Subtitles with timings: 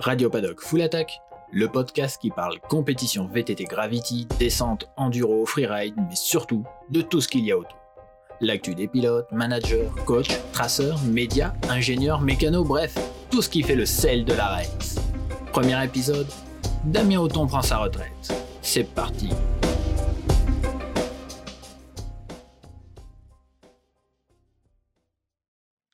[0.00, 1.20] Radio Paddock Full Attack,
[1.52, 7.28] le podcast qui parle compétition VTT Gravity, descente, enduro, freeride, mais surtout de tout ce
[7.28, 7.78] qu'il y a autour.
[8.40, 12.96] L'actu des pilotes, managers, coachs, traceurs, médias, ingénieurs, mécanos, bref,
[13.30, 14.96] tout ce qui fait le sel de la race.
[15.52, 16.28] Premier épisode,
[16.86, 18.32] Damien Auton prend sa retraite.
[18.62, 19.28] C'est parti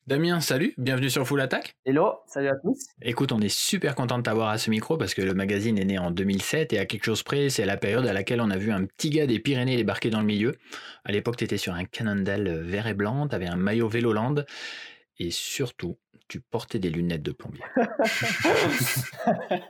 [0.08, 1.74] Damien, salut, bienvenue sur Full Attack.
[1.84, 2.78] Hello, salut à tous.
[3.02, 5.84] Écoute, on est super content de t'avoir à ce micro parce que le magazine est
[5.84, 8.56] né en 2007 et à quelque chose près, c'est la période à laquelle on a
[8.56, 10.54] vu un petit gars des Pyrénées débarquer dans le milieu.
[11.04, 14.36] À l'époque, tu étais sur un Cannondale vert et blanc, tu avais un maillot Véloland
[15.18, 15.98] et surtout,
[16.28, 17.64] tu portais des lunettes de plombier.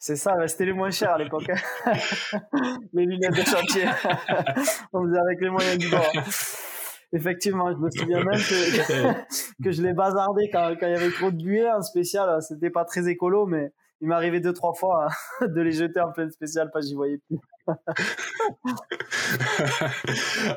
[0.00, 1.46] c'est ça, c'était les moins chers à l'époque.
[2.94, 3.84] Les lunettes de chantier.
[4.92, 6.12] on faisait avec les moyens du bord
[7.12, 9.32] effectivement, je me souviens même que,
[9.64, 12.40] que je l'ai bazardé quand, quand il y avait trop de buée en spécial.
[12.42, 16.00] C'était pas très écolo, mais il m'est arrivé deux, trois fois hein, de les jeter
[16.00, 17.38] en pleine spécial parce que j'y voyais plus.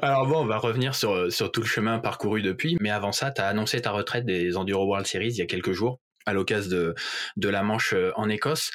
[0.02, 3.32] Alors bon, on va revenir sur, sur tout le chemin parcouru depuis, mais avant ça,
[3.32, 6.34] tu as annoncé ta retraite des Enduro World Series il y a quelques jours à
[6.34, 6.96] l'occasion de,
[7.38, 8.72] de la Manche euh, en Écosse.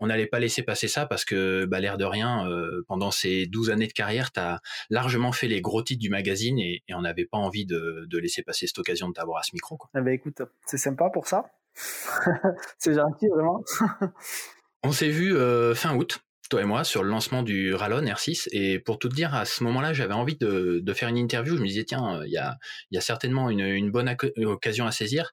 [0.00, 3.46] On n'allait pas laisser passer ça parce que, bah, l'air de rien, euh, pendant ces
[3.46, 7.02] 12 années de carrière, tu as largement fait les gros titres du magazine et, on
[7.02, 9.76] n'avait pas envie de, de, laisser passer cette occasion de t'avoir à ce micro.
[9.76, 9.90] Quoi.
[9.96, 11.44] Eh ben, écoute, c'est sympa pour ça.
[12.78, 13.62] c'est gentil, vraiment.
[14.82, 18.48] on s'est vu euh, fin août toi et moi, sur le lancement du Rallon R6.
[18.52, 21.56] Et pour tout te dire, à ce moment-là, j'avais envie de, faire une interview.
[21.56, 25.32] Je me disais, tiens, il y a, certainement une, bonne occasion à saisir.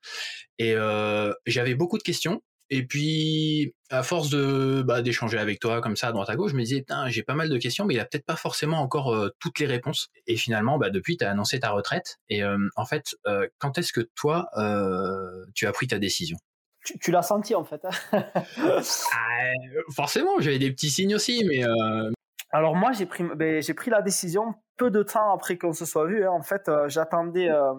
[0.59, 2.41] Et euh, j'avais beaucoup de questions.
[2.69, 6.51] Et puis, à force de bah, d'échanger avec toi comme ça à droite à gauche,
[6.51, 9.13] je me disais, j'ai pas mal de questions, mais il a peut-être pas forcément encore
[9.13, 10.09] euh, toutes les réponses.
[10.25, 12.17] Et finalement, bah, depuis, tu as annoncé ta retraite.
[12.29, 14.49] Et euh, en fait, euh, quand est-ce que toi,
[15.53, 16.37] tu as pris ta décision?
[16.83, 17.85] Tu, l'as senti en fait.
[17.85, 18.23] Hein.
[19.13, 19.51] Ah,
[19.93, 21.63] forcément, j'avais des petits signes aussi, mais.
[21.65, 22.11] Euh,
[22.51, 25.85] Alors moi, j'ai pris, ben, j'ai pris la décision peu de temps après qu'on se
[25.85, 26.25] soit vu.
[26.25, 26.31] Hein.
[26.31, 27.73] En fait, euh, j'attendais, euh,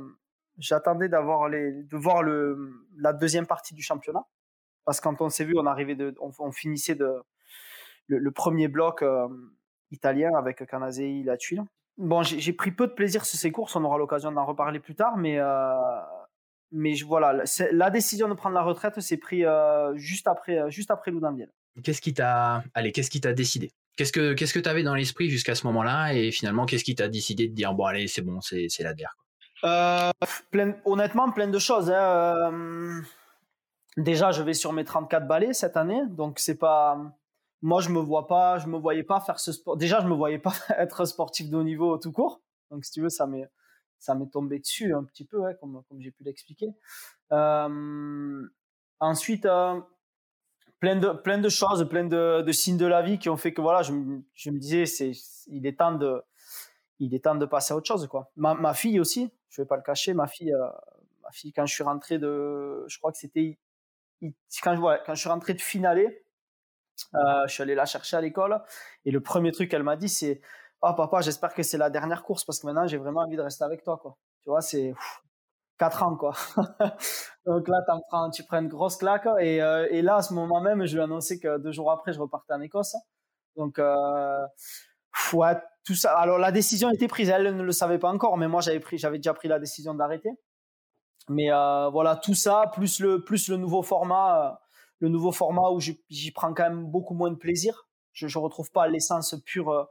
[0.59, 4.25] j'attendais d'avoir les, de voir le, la deuxième partie du championnat,
[4.85, 7.23] parce que quand on s'est vu, on arrivait de, on, finissait de
[8.07, 9.05] le, premier bloc
[9.91, 11.63] italien avec Canazei, la tuile.
[11.97, 13.77] Bon, j'ai pris peu de plaisir sur ces courses.
[13.77, 15.39] On aura l'occasion d'en reparler plus tard, mais
[16.75, 20.91] mais voilà, la décision de prendre la retraite s'est prise euh, juste après, euh, juste
[20.91, 21.13] après
[21.85, 23.71] Qu'est-ce qui t'a, allez, qu'est-ce qui t'a décidé?
[23.97, 27.09] Qu'est-ce que, qu'est-ce que t'avais dans l'esprit jusqu'à ce moment-là et finalement, qu'est-ce qui t'a
[27.09, 29.07] décidé de dire bon allez, c'est bon, c'est, c'est la DER
[29.63, 30.11] euh,
[30.85, 31.93] Honnêtement, plein de choses.
[31.93, 33.03] Hein.
[33.97, 36.99] Déjà, je vais sur mes 34 balais cette année, donc c'est pas.
[37.63, 39.77] Moi, je me vois pas, je me voyais pas faire ce sport.
[39.77, 42.41] Déjà, je me voyais pas être sportif de haut niveau tout court.
[42.73, 43.49] Donc, si tu veux, ça m'est
[44.05, 46.75] ça m'est tombé dessus un petit peu, comme, comme j'ai pu l'expliquer.
[47.33, 48.47] Euh,
[49.01, 49.81] ensuite, euh,
[50.79, 53.63] plein, de, plein de choses, plein de, signes de la vie qui ont fait que
[53.63, 55.13] voilà, je, me disais, c'est,
[55.47, 58.07] il est temps de, passer à autre chose.
[58.37, 60.69] Ma, fille aussi, je vais pas le cacher, ma fille, euh,
[61.23, 63.59] ma fille, quand je suis rentré de, je crois que c'était,
[64.63, 64.77] quand
[65.09, 66.13] je, suis rentré de finale,
[67.15, 68.63] je suis allé la chercher à l'école
[69.07, 70.43] et le premier truc qu'elle m'a dit, c'est
[70.89, 73.43] oh papa, j'espère que c'est la dernière course parce que maintenant j'ai vraiment envie de
[73.43, 74.17] rester avec toi, quoi.
[74.43, 74.95] Tu vois, c'est
[75.79, 76.33] 4 ans, quoi.
[77.47, 79.27] Donc là, prends, tu prends une grosse claque.
[79.41, 81.91] Et, euh, et, là, à ce moment même, je lui ai annoncé que deux jours
[81.91, 82.95] après, je repartais en Écosse.
[83.57, 84.47] Donc, euh,
[85.85, 86.17] tout ça.
[86.19, 87.29] Alors, la décision était prise.
[87.29, 89.95] Elle ne le savait pas encore, mais moi, j'avais pris, j'avais déjà pris la décision
[89.95, 90.31] d'arrêter.
[91.29, 94.55] Mais euh, voilà, tout ça, plus le, plus le nouveau format, euh,
[95.01, 97.89] le nouveau format où j'y prends quand même beaucoup moins de plaisir.
[98.13, 99.89] Je ne retrouve pas l'essence pure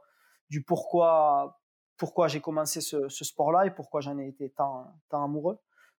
[0.50, 1.60] du pourquoi,
[1.96, 5.58] pourquoi j'ai commencé ce, sport-là et pourquoi j'en ai été tant, tant amoureux.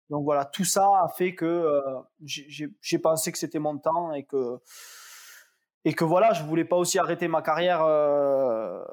[0.09, 4.23] Donc voilà, tout ça a fait que euh, j'ai pensé que c'était mon temps et
[4.23, 4.59] que
[5.83, 8.83] et que voilà, je voulais pas aussi arrêter ma carrière euh,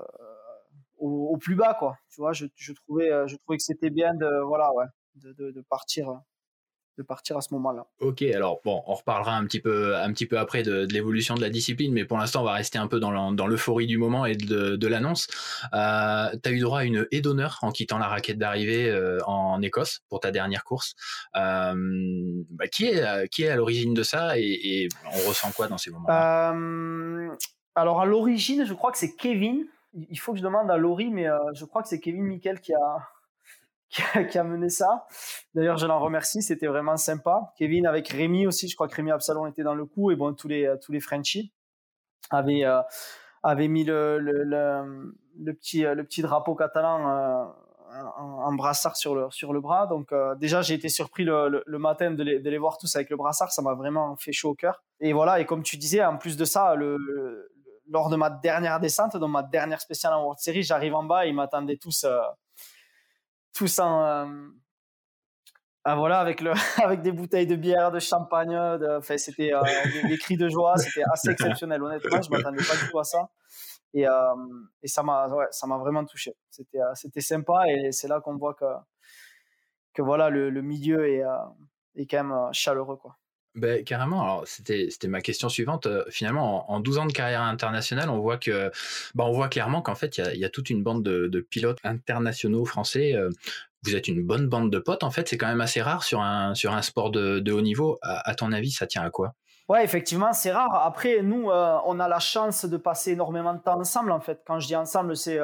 [0.98, 1.98] au, plus bas quoi.
[2.10, 6.22] Tu vois, je, trouvais je trouvais que c'était bien de voilà ouais de, de partir
[6.98, 7.86] de partir à ce moment-là.
[8.00, 11.40] Ok, alors bon, on reparlera un petit peu, un petit peu après de, l'évolution de
[11.40, 14.36] la discipline, mais pour l'instant, on va rester un peu dans l'euphorie du moment et
[14.36, 15.26] de, l'annonce.
[15.72, 19.18] Euh, tu as eu droit à une haie d'honneur en quittant la raquette d'arrivée euh,
[19.26, 20.94] en Écosse pour ta dernière course.
[21.36, 21.72] Euh,
[22.50, 25.90] bah, qui est, qui est à l'origine de ça et, on ressent quoi dans ces
[25.90, 26.54] moments-là?
[27.74, 29.64] Alors à l'origine, je crois que c'est Kevin.
[29.94, 32.74] Il faut que je demande à Laurie, mais je crois que c'est Kevin Miquel qui
[32.74, 33.08] a,
[34.30, 35.06] qui a, mené ça.
[35.54, 37.52] D'ailleurs, je l'en remercie, c'était vraiment sympa.
[37.56, 40.32] Kevin avec Rémi aussi, je crois que Rémi Absalon était dans le coup et bon
[40.34, 41.52] tous les tous les Frenchies
[42.30, 42.80] avaient euh,
[43.42, 47.44] avaient mis le, le, le, petit le petit drapeau catalan euh,
[47.92, 49.86] un, brassard sur le, sur le bras.
[49.86, 52.94] Donc euh, déjà, j'ai été surpris le, le, matin de les, de les, voir tous
[52.96, 53.52] avec le brassard.
[53.52, 54.82] Ça m'a vraiment fait chaud au cœur.
[55.00, 56.96] Et voilà, et comme tu disais, en plus de ça, le,
[57.88, 61.26] lors de ma dernière descente, dans ma dernière spéciale en World Series, j'arrive en bas
[61.26, 62.20] et ils m'attendaient tous, euh,
[63.54, 64.02] tous en...
[64.04, 64.48] Euh,
[65.84, 66.52] ah, voilà, avec, le,
[66.84, 69.50] avec des bouteilles de bière, de champagne, de, c'était
[70.08, 71.82] des, cris de joie, c'était assez exceptionnel.
[71.82, 73.28] Honnêtement, je m'attendais pas du tout à ça.
[73.94, 74.34] Et, euh,
[74.82, 76.34] et ça m'a ouais, ça m'a vraiment touché.
[76.50, 78.64] C'était euh, c'était sympa et c'est là qu'on voit que
[79.92, 81.36] que voilà le, le milieu est, euh,
[81.96, 83.18] est quand même chaleureux quoi.
[83.54, 84.42] Ben, carrément.
[84.46, 85.86] C'était, ma question suivante.
[86.08, 88.70] finalement, en, 12 ans de carrière internationale, on voit que,
[89.14, 91.78] ben, on voit clairement qu'en fait, il y a, toute une bande de, de pilotes
[91.84, 93.14] internationaux français.
[93.82, 95.02] vous êtes une bonne bande de potes.
[95.02, 97.60] En fait, c'est quand même assez rare sur un, sur un sport de, de haut
[97.60, 97.98] niveau.
[98.02, 99.34] À, ton avis, ça tient à quoi?
[99.68, 100.74] Ouais, effectivement, c'est rare.
[100.74, 104.40] Après, nous, on a la chance de passer énormément de temps ensemble, en fait.
[104.46, 105.38] Quand je dis ensemble, c'est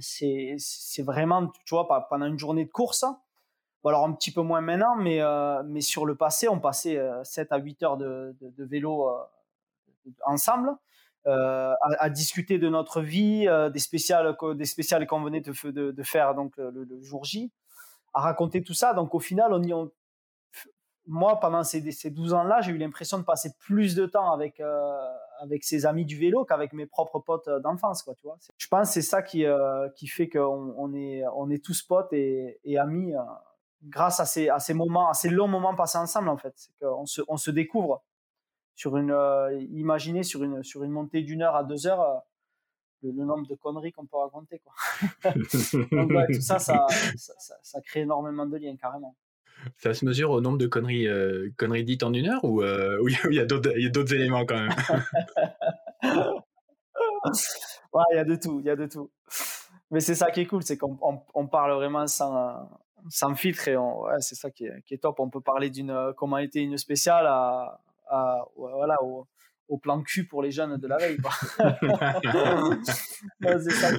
[0.00, 3.04] c'est vraiment, tu vois, pendant une journée de course.
[3.82, 7.00] Bon, alors un petit peu moins maintenant, mais, euh, mais sur le passé, on passait
[7.24, 9.10] 7 à 8 heures de, vélo
[10.24, 10.70] ensemble.
[11.26, 17.02] À, discuter de notre vie, des spéciales, des spéciales qu'on venait de, faire donc le,
[17.02, 17.52] jour J,
[18.14, 18.94] à raconter tout ça.
[18.94, 19.52] Donc au final,
[21.08, 24.60] moi, pendant ces, ces 12 ans-là, j'ai eu l'impression de passer plus de temps avec,
[24.60, 28.36] euh, avec ses amis du vélo qu'avec mes propres potes euh, d'enfance, quoi, tu vois.
[28.58, 32.12] Je pense c'est ça qui, euh, qui fait qu'on on est, on est tous potes
[32.12, 33.14] et amis
[33.82, 36.52] grâce à ces, à ces moments, à ces longs moments passés ensemble, en fait.
[36.56, 38.02] C'est qu'on se, on se découvre
[38.74, 39.14] sur une,
[39.72, 42.22] imaginez sur une, sur une montée d'une heure à deux heures,
[43.02, 44.72] le, nombre de conneries qu'on peut raconter, quoi.
[45.92, 46.86] Donc, tout ça ça,
[47.16, 49.14] ça, ça crée énormément de liens, carrément.
[49.76, 53.02] Ça se mesure au nombre de conneries, euh, conneries dites en une heure ou euh,
[53.30, 54.72] il y a d'autres éléments quand même?
[57.92, 59.10] Ouais, il y a de tout, il y a de tout.
[59.90, 60.98] Mais c'est ça qui est cool, c'est qu'on
[61.34, 62.68] on, parle vraiment sans,
[63.08, 65.20] sans filtre et ouais, c'est ça qui est, qui est, top.
[65.20, 69.26] On peut parler d'une comment a été une spéciale à, à voilà au,
[69.68, 71.18] au, plan cul pour les jeunes de la veille.
[73.40, 73.90] c'est ça,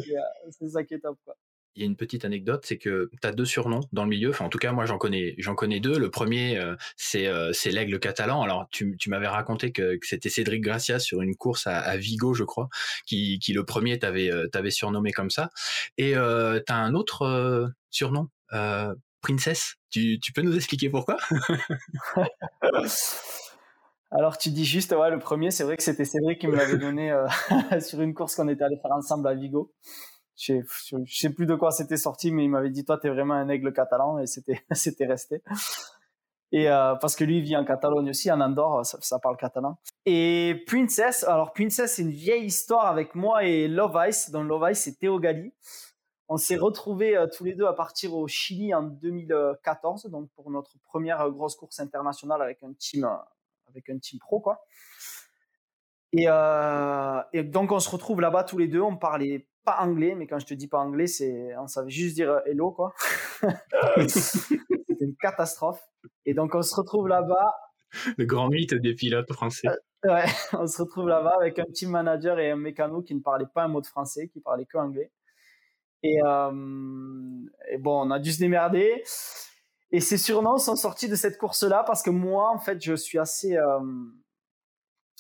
[0.70, 1.18] ça, qui est top.
[1.26, 1.36] Quoi
[1.80, 4.30] il y a une petite anecdote, c'est que tu as deux surnoms dans le milieu.
[4.32, 5.98] Enfin, en tout cas, moi, j'en connais, j'en connais deux.
[5.98, 8.42] Le premier, euh, c'est euh, c'est l'aigle catalan.
[8.42, 11.96] Alors, tu, tu m'avais raconté que, que c'était Cédric Gracia sur une course à, à
[11.96, 12.70] Vigo, je crois,
[13.06, 15.52] qui, qui le premier t'avait euh, t'avait surnommé comme ça.
[15.98, 18.28] Et euh, tu as un autre surnom,
[19.22, 19.76] Princess.
[19.90, 21.18] Tu, peux nous expliquer pourquoi?
[24.12, 26.78] Alors tu dis juste, ouais, le premier, c'est vrai que c'était Cédric qui me l'avait
[26.78, 27.14] donné
[27.82, 29.72] sur une course qu'on était allé faire ensemble à Vigo
[30.40, 30.54] je,
[31.06, 33.50] je sais plus de quoi c'était sorti, mais il m'avait dit toi t'es vraiment un
[33.50, 34.62] aigle catalan et c'était
[35.06, 35.42] resté.
[36.52, 39.78] Et euh, parce que lui il vit en Catalogne aussi, en Andorre, ça, parle catalan.
[40.06, 44.32] Et Princess, alors Princess c'est une vieille histoire avec moi et Love Ice.
[44.32, 45.54] Dans Love Ice c'est Théo Gali.
[46.30, 50.50] On s'est retrouvés euh, tous les deux à partir au Chili en 2014, donc pour
[50.52, 53.16] notre première grosse course internationale avec un team euh,
[53.68, 54.64] avec un team pro quoi.
[56.12, 60.16] Et, euh, et donc on se retrouve là-bas tous les deux, on parlait pas anglais,
[60.16, 62.94] mais quand je te dis pas anglais, c'est, on savait juste dire euh, hello, quoi.
[64.08, 65.82] C'était une catastrophe.
[66.26, 67.56] Et donc, on se retrouve là-bas.
[68.18, 69.68] Le grand mythe des pilotes français.
[70.06, 73.20] Euh, ouais, on se retrouve là-bas avec un team manager et un mécano qui ne
[73.20, 75.12] parlait pas un mot de français, qui parlait que anglais.
[76.04, 76.52] Et, euh,
[77.72, 79.04] et bon, on a dû se démerder.
[79.92, 83.18] Et ces surnoms sont sortis de cette course-là parce que moi, en fait, je suis
[83.18, 83.58] assez,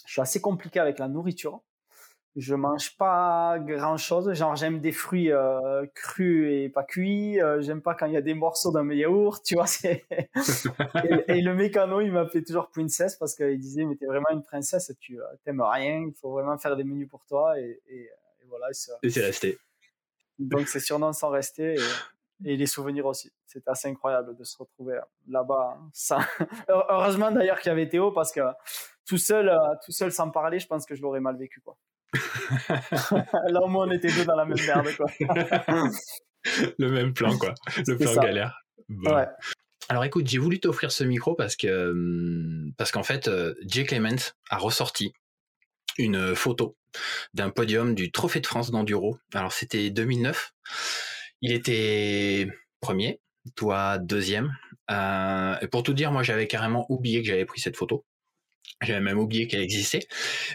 [0.05, 1.61] je suis assez compliqué avec la nourriture
[2.35, 4.33] je mange pas grand chose.
[4.33, 7.41] Genre, j'aime des fruits euh, crus et pas cuits.
[7.41, 9.65] Euh, j'aime pas quand il y a des morceaux dans mes yaourts, tu vois.
[9.83, 10.03] et,
[11.27, 14.91] et, le mécano, il m'appelait toujours princesse parce qu'il disait, mais t'es vraiment une princesse,
[14.99, 17.59] tu euh, t'aimes rien, il faut vraiment faire des menus pour toi.
[17.59, 18.09] Et, et,
[18.47, 18.67] voilà.
[19.03, 19.57] Et c'est resté.
[20.39, 21.75] Donc, ces surnoms sont restés
[22.45, 23.31] et, les souvenirs aussi.
[23.45, 25.77] C'était assez incroyable de se retrouver là-bas.
[25.77, 26.19] Hein,
[26.89, 28.39] Heureusement d'ailleurs qu'il y avait Théo parce que
[29.05, 29.51] tout seul,
[29.85, 31.77] tout seul sans parler, je pense que je l'aurais mal vécu, quoi.
[33.49, 35.07] Là, au moins, on était deux dans la même merde, quoi.
[36.79, 37.53] le même plan, quoi.
[37.85, 38.63] Le plan galère.
[38.87, 39.27] Ouais.
[39.89, 43.29] Alors écoute, j'ai voulu t'offrir ce micro parce que hum, parce qu'en fait,
[43.65, 45.13] Jay Clement a ressorti
[45.97, 46.77] une photo
[47.33, 49.17] d'un podium du Trophée de France d'enduro.
[49.33, 50.53] Alors c'était 2009.
[51.41, 52.47] Il était
[52.79, 53.21] premier,
[53.55, 54.55] toi deuxième.
[54.91, 58.05] Euh, et pour tout dire, moi j'avais carrément oublié que j'avais pris cette photo.
[58.81, 60.07] J'avais même oublié qu'elle existait.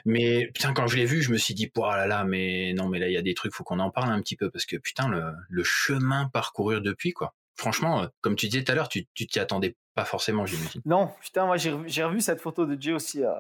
[0.04, 2.88] Mais putain, quand je l'ai vue, je me suis dit, oh là là, mais non,
[2.88, 4.64] mais là, il y a des trucs, faut qu'on en parle un petit peu parce
[4.64, 7.34] que putain, le, chemin parcouru depuis, quoi.
[7.56, 10.80] Franchement, euh, comme tu disais tout à l'heure, tu t'y attendais pas forcément, j'imagine.
[10.84, 13.22] Non, putain, moi, j'ai revu cette photo de Jay aussi.
[13.22, 13.32] Euh,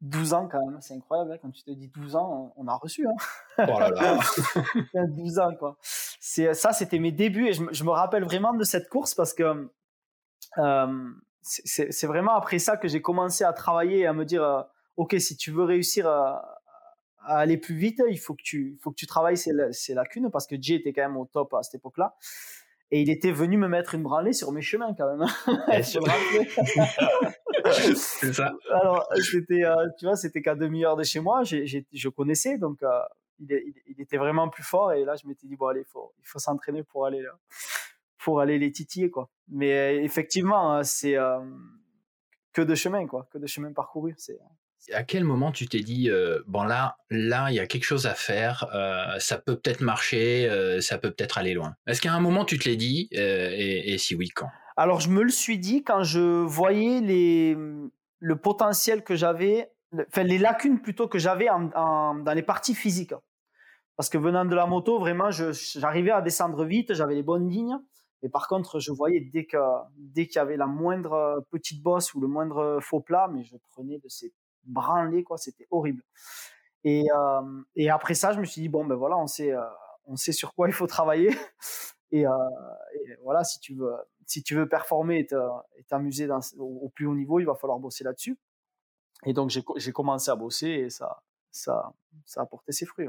[0.00, 1.32] 12 ans quand même, c'est incroyable.
[1.32, 3.06] Hein, quand tu te dis 12 ans, on, a reçu.
[3.06, 3.14] Hein.
[3.58, 4.18] Oh là là.
[5.08, 5.76] 12 ans quoi.
[5.82, 9.68] C'est ça, c'était mes débuts et je, me rappelle vraiment de cette course parce que
[10.58, 11.10] euh,
[11.42, 14.62] c'est vraiment après ça que j'ai commencé à travailler et à me dire, euh,
[14.96, 16.56] ok, si tu veux réussir à,
[17.26, 20.46] aller plus vite, il faut que tu, faut que tu travailles ces, ces lacunes parce
[20.46, 22.16] que Jay était quand même au top à cette époque-là.
[22.92, 25.28] Et il était venu me mettre une branlée sur mes chemins quand même.
[27.72, 28.52] c'est ça.
[28.70, 32.88] Alors, c'était, euh, tu vois, c'était qu'à demi-heure de chez moi, je connaissais, donc euh,
[33.38, 34.92] il, il, était vraiment plus fort.
[34.92, 37.24] Et là, je m'étais dit, bon, allez, faut, il faut s'entraîner pour aller,
[38.18, 39.28] pour aller les titiller, quoi.
[39.48, 41.16] Mais euh, effectivement, c'est
[42.52, 44.14] que de chemin, quoi, que de chemin parcouru.
[44.18, 44.38] C'est,
[44.92, 48.06] à quel moment tu t'es dit euh, bon là là il y a quelque chose
[48.06, 51.76] à faire euh, ça peut peut-être marcher euh, ça peut peut-être aller loin?
[51.86, 54.48] Est-ce qu'à un moment tu te l'es dit et, si oui quand?
[54.80, 57.56] Alors je me le suis dit quand je voyais les
[58.18, 59.70] le potentiel que j'avais
[60.08, 63.14] enfin les lacunes plutôt que j'avais dans les parties physiques
[63.96, 67.78] parce que venant de la moto vraiment j'arrivais à descendre vite j'avais les bonnes lignes
[68.22, 69.56] mais par contre, je voyais dès que
[69.96, 73.56] dès qu'il y avait la moindre petite bosse ou le moindre faux plat, mais je
[73.70, 74.34] prenais de ces
[74.64, 75.38] branlé, quoi.
[75.38, 76.02] C'était horrible.
[76.84, 79.60] Et, euh, et après ça, je me suis dit, bon, ben voilà, on sait, euh,
[80.04, 81.30] on sait sur quoi il faut travailler.
[82.12, 82.30] Et, euh,
[82.94, 83.92] et, voilà, si tu veux,
[84.30, 88.38] si tu veux performer et t'amuser au, plus haut niveau, il va falloir bosser là-dessus.
[89.26, 91.92] Et donc, j'ai commencé à bosser et ça, ça,
[92.24, 93.08] ça a porté ses fruits.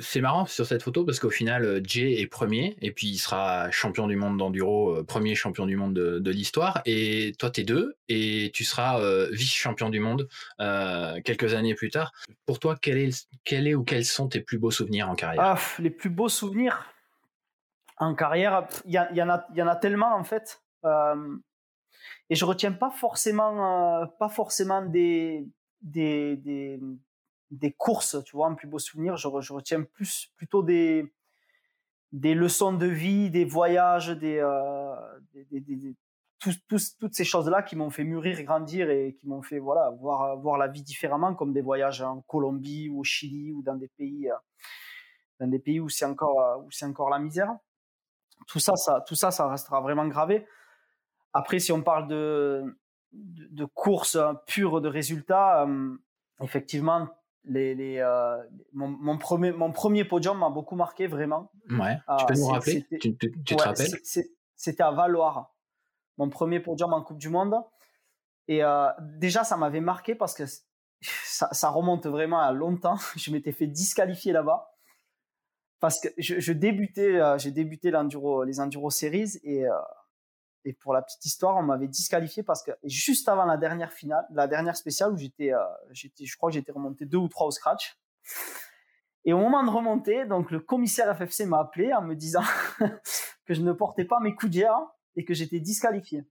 [0.00, 3.18] C'est marrant sur cette photo parce qu'au final, euh, Jay est premier et puis il
[3.18, 6.80] sera champion du monde d'enduro, euh, premier champion du monde de, l'histoire.
[6.84, 10.28] Et toi, t'es deux et tu seras euh, vice-champion du monde
[11.24, 12.12] quelques années plus tard.
[12.46, 15.44] Pour toi, quel est, quel est ou quels sont tes plus beaux souvenirs en carrière?
[15.44, 16.91] Ah, Les plus beaux souvenirs?
[18.02, 20.62] En carrière, il y, en a, en tellement en fait.
[20.84, 25.46] et je retiens pas forcément, pas forcément des,
[25.82, 26.80] des, des
[27.52, 31.12] des courses, tu vois, un plus beau souvenir, je, retiens plus plutôt des
[32.12, 34.94] des leçons de vie, des voyages, des, euh,
[36.68, 40.58] toutes ces choses-là qui m'ont fait mûrir, grandir et qui m'ont fait voilà voir voir
[40.58, 44.30] la vie différemment, comme des voyages en Colombie ou au Chili ou dans des pays
[44.30, 44.34] euh,
[45.40, 47.56] dans des pays où c'est encore euh, où c'est encore la misère.
[48.46, 50.46] Tout ça, ça tout ça, ça restera vraiment gravé.
[51.32, 52.62] Après, si on parle de
[53.12, 55.66] de, de courses pures de résultats,
[56.40, 57.08] effectivement,
[57.44, 58.38] les, les euh,
[58.72, 61.50] mon, mon, premier mon premier podium m'a beaucoup marqué vraiment.
[61.70, 61.96] Ouais.
[62.18, 62.86] Tu peux nous ah, rappeler?
[63.00, 63.90] Tu, tu, tu te rappelles?
[64.54, 65.54] C'était à Valoir,
[66.18, 67.54] mon premier podium en Coupe du Monde.
[68.48, 70.44] Et euh, déjà, ça m'avait marqué parce que
[71.00, 72.96] ça, ça, remonte vraiment à longtemps.
[73.16, 74.71] Je m'étais fait disqualifier là-bas
[75.82, 79.72] parce que je, débutais, euh, j'ai débuté les enduro series et euh,
[80.64, 84.24] et pour la petite histoire, on m'avait disqualifié parce que juste avant la dernière finale,
[84.30, 85.58] la dernière spéciale où j'étais, euh,
[85.92, 87.98] je crois que j'étais remonté deux ou trois au scratch.
[89.24, 92.44] Et au moment de remonter, donc le commissaire FFC m'a appelé en me disant
[93.44, 94.58] que je ne portais pas mes coups
[95.16, 96.22] et que j'étais disqualifié.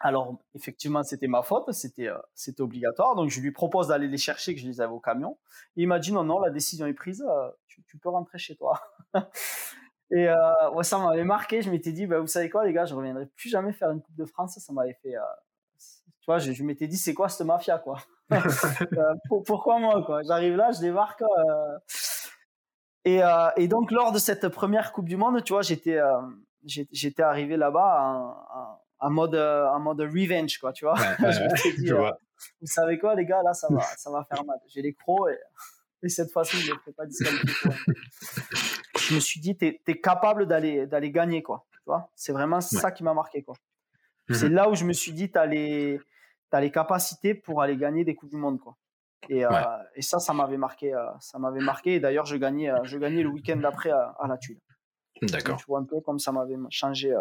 [0.00, 3.16] Alors effectivement, c'était ma faute, c'était euh, c'était obligatoire.
[3.16, 5.38] Donc je lui propose d'aller les chercher, que je les avais au camion.
[5.76, 8.56] Et il m'a dit non non, la décision est prise, euh, tu, peux rentrer chez
[8.56, 8.80] toi.
[10.10, 11.62] Et euh, ça m'avait marqué.
[11.62, 14.00] Je m'étais dit, bah, vous savez quoi, les gars, je reviendrai plus jamais faire une
[14.00, 14.58] Coupe de France.
[14.58, 15.14] Ça m'avait fait.
[16.20, 17.98] Tu vois, je, m'étais dit, c'est quoi cette mafia, quoi?
[19.46, 20.22] Pourquoi moi, quoi?
[20.22, 21.22] J'arrive là, je débarque.
[23.04, 23.20] Et,
[23.56, 25.98] et, donc, lors de cette première Coupe du Monde, tu vois, j'étais
[26.64, 30.94] j'étais arrivé là-bas en, mode en mode revenge, quoi, tu vois.
[30.94, 31.90] Ouais, je dit,
[32.60, 34.58] vous savez quoi, les gars, là, ça va, ça va faire mal.
[34.68, 35.38] J'ai les crocs et,
[36.06, 37.72] et cette fois-ci, je ne fais pas disqualifier
[39.08, 41.66] je me suis dit, tu es, capable d'aller d'aller gagner, quoi.
[41.72, 43.56] Tu vois C'est vraiment ça qui m'a marqué, quoi.
[44.28, 44.36] Mhm.
[44.36, 46.00] C'est là où je me suis dit, tu as les,
[46.52, 48.76] as les capacités pour aller gagner des Coupes du Monde, quoi.
[49.28, 49.50] Et, euh,
[49.94, 50.94] et ça, ça m'avait marqué.
[50.94, 51.94] Euh, ça m'avait marqué.
[51.94, 54.60] Et d'ailleurs, je gagnais, euh, je gagnais le week-end d'après à, la Tuile.
[55.22, 55.58] D'accord.
[55.58, 57.14] Tu vois un peu comme ça m'avait changé,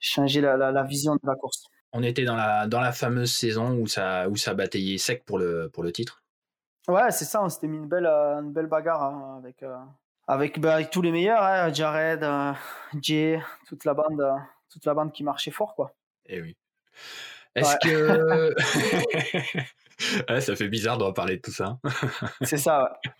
[0.00, 1.66] changé la, la, vision de la course.
[1.92, 5.38] On était dans la, dans la fameuse saison où ça, où ça bataillait sec pour
[5.38, 6.22] le, pour le titre.
[6.86, 7.42] Ouais, c'est ça.
[7.42, 9.62] On s'était mis une belle, une belle bagarre hein, avec,
[10.28, 12.52] avec, bah, avec tous les meilleurs, hein, Jared, euh,
[13.00, 14.36] Jay, toute la bande, euh,
[14.70, 15.94] toute la bande qui marchait fort, quoi.
[16.26, 16.56] Eh oui.
[17.54, 18.54] Est-ce que
[20.40, 21.78] ça fait bizarre de parler de tout ça.
[22.42, 22.98] C'est ça.
[23.02, 23.10] Ouais.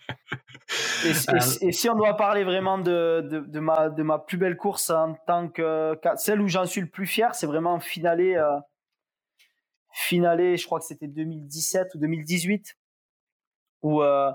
[1.05, 4.55] Et, et, si on doit parler vraiment de, de, de, ma, de ma plus belle
[4.55, 8.59] course en tant que celle où j'en suis le plus fier, c'est vraiment finalé, euh,
[9.91, 10.57] finalé.
[10.57, 12.75] Je crois que c'était 2017 ou 2018
[13.81, 14.31] où euh,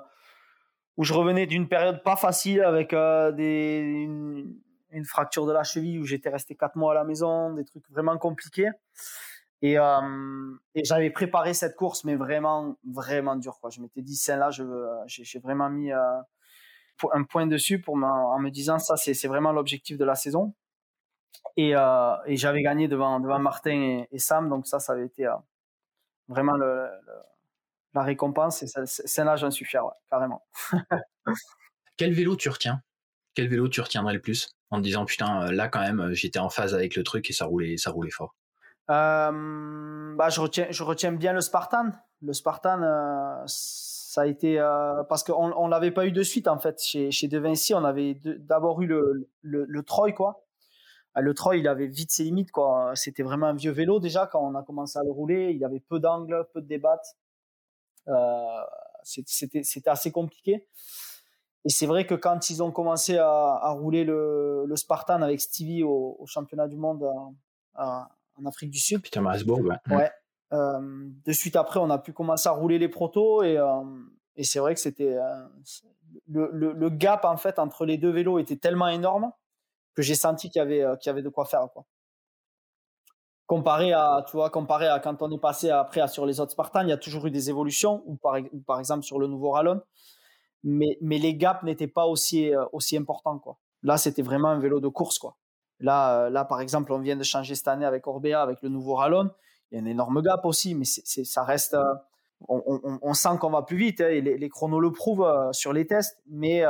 [0.97, 5.99] où je revenais d'une période pas facile avec euh, des, une, fracture de la cheville
[5.99, 8.71] où j'étais resté quatre mois à la maison, des trucs vraiment compliqués.
[9.63, 9.77] Et,
[10.77, 13.59] j'avais préparé cette course, mais vraiment, vraiment dur.
[13.71, 14.51] Je m'étais dit, celle-là,
[15.07, 20.15] j'ai vraiment mis un point dessus en me disant, ça, c'est vraiment l'objectif de la
[20.15, 20.55] saison.
[21.57, 25.27] Et, et j'avais gagné devant, Martin et, Sam, donc ça, ça avait été
[26.29, 28.63] vraiment la récompense.
[28.63, 30.45] Et celle-là, j'en suis fier, carrément.
[31.97, 32.83] Quel vélo tu retiens?
[33.35, 36.51] Quel vélo tu retiendrais le plus en te disant putain là quand même j'étais en
[36.51, 38.35] phase avec le truc et ça roulait ça roulait fort?
[38.91, 41.91] Euh, bah je retiens je retiens bien le Spartan.
[42.21, 46.49] Le Spartan euh, ça a été euh, parce qu'on on l'avait pas eu de suite
[46.49, 50.45] en fait chez chez De Vinci on avait d'abord eu le, le, Troy quoi.
[51.15, 52.93] Ah, le Troy il avait vite ses limites quoi.
[52.95, 55.53] C'était vraiment un vieux vélo déjà quand on a commencé à le rouler.
[55.53, 57.01] Il avait peu d'angles, peu de débat.
[59.03, 60.69] c'était c'était assez compliqué.
[61.67, 65.83] Et c'est vrai que quand ils ont commencé à, rouler le, le, Spartan avec Stevie
[65.83, 67.09] au, championnat du monde
[68.37, 69.03] en Afrique du Sud.
[69.03, 69.77] Peter Marisbourg, ouais.
[69.95, 70.11] ouais
[70.53, 73.83] euh, de suite après, on a pu commencer à rouler les protos et, euh,
[74.37, 75.47] et c'est vrai que c'était euh,
[76.29, 79.33] le, le, gap en fait entre les deux vélos était tellement énorme
[79.95, 81.87] que j'ai senti qu'il y avait qu'il y avait de quoi faire quoi.
[83.47, 86.53] Comparé à tu vois comparé à quand on est passé après à, sur les autres
[86.53, 88.37] Spartans, il y a toujours eu des évolutions ou par,
[88.67, 89.83] par exemple sur le nouveau Rallon
[90.63, 93.39] mais, mais les gaps n'étaient pas aussi, aussi importants.
[93.39, 93.59] Quoi.
[93.83, 95.19] Là, c'était vraiment un vélo de course.
[95.19, 95.37] Quoi.
[95.85, 98.71] Là, euh, là, par exemple, on vient de changer cette année avec Orbea, avec le
[98.71, 99.31] nouveau Rallon.
[99.71, 101.75] Il y a un énorme gap aussi, mais ça reste.
[101.75, 101.95] Euh,
[102.49, 106.19] on, sent qu'on va plus vite hein, et les, chronos le prouvent sur les tests,
[106.27, 106.63] mais,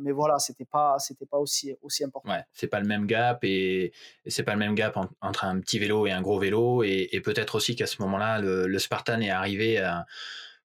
[0.00, 2.28] mais voilà, c'était pas, c'était pas aussi, aussi important.
[2.30, 3.92] Ouais, c'est pas le même gap et,
[4.26, 7.54] c'est pas le même gap entre un petit vélo et un gros vélo et, peut-être
[7.54, 9.76] aussi qu'à ce moment-là, le, Spartan est arrivé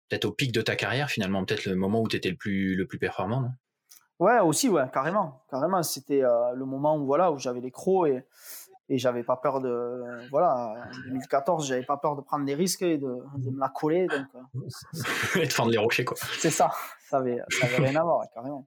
[0.08, 2.76] peut-être au pic de ta carrière finalement, peut-être le moment où tu étais le plus,
[2.76, 3.50] le plus performant,
[4.22, 5.42] Ouais, aussi, ouais, carrément.
[5.50, 8.24] Carrément, c'était euh, le moment où, voilà, où j'avais les crocs et,
[8.88, 10.00] et j'avais pas peur de.
[10.30, 13.68] Voilà, en 2014, j'avais pas peur de prendre des risques et de, de me la
[13.68, 14.06] coller.
[14.06, 16.16] Donc, euh, et de fendre les rochers, quoi.
[16.38, 16.70] C'est ça,
[17.10, 18.64] ça avait, ça avait rien à voir, carrément.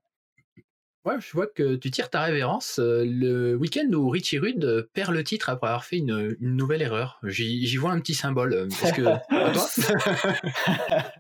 [1.06, 5.14] Ouais, je vois que tu tires ta révérence euh, le week-end où Richie Rude perd
[5.14, 7.22] le titre après avoir fait une, une nouvelle erreur.
[7.24, 8.68] J'y vois un petit symbole.
[8.82, 9.22] Parce que, toi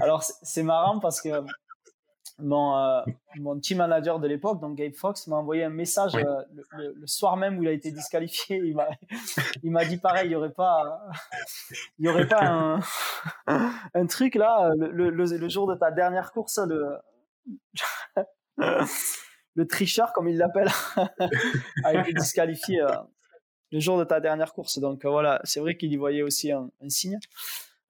[0.00, 1.30] Alors, c'est marrant parce que
[2.38, 3.00] mon, euh,
[3.36, 6.42] mon team manager de l'époque, donc Gabe Fox, m'a envoyé un message euh,
[6.72, 8.60] le, soir même où il a été disqualifié.
[9.62, 11.00] Il m'a dit pareil, il n'y aurait pas,
[11.98, 12.80] il y aurait pas un,
[13.94, 16.98] un truc là, le, le, jour de ta dernière course, le
[19.54, 20.68] le tricheur, comme il l'appelle,
[21.84, 22.88] a été disqualifié euh,
[23.70, 24.78] le jour de ta dernière course.
[24.78, 27.18] Donc voilà, c'est vrai qu'il y voyait aussi un, signe.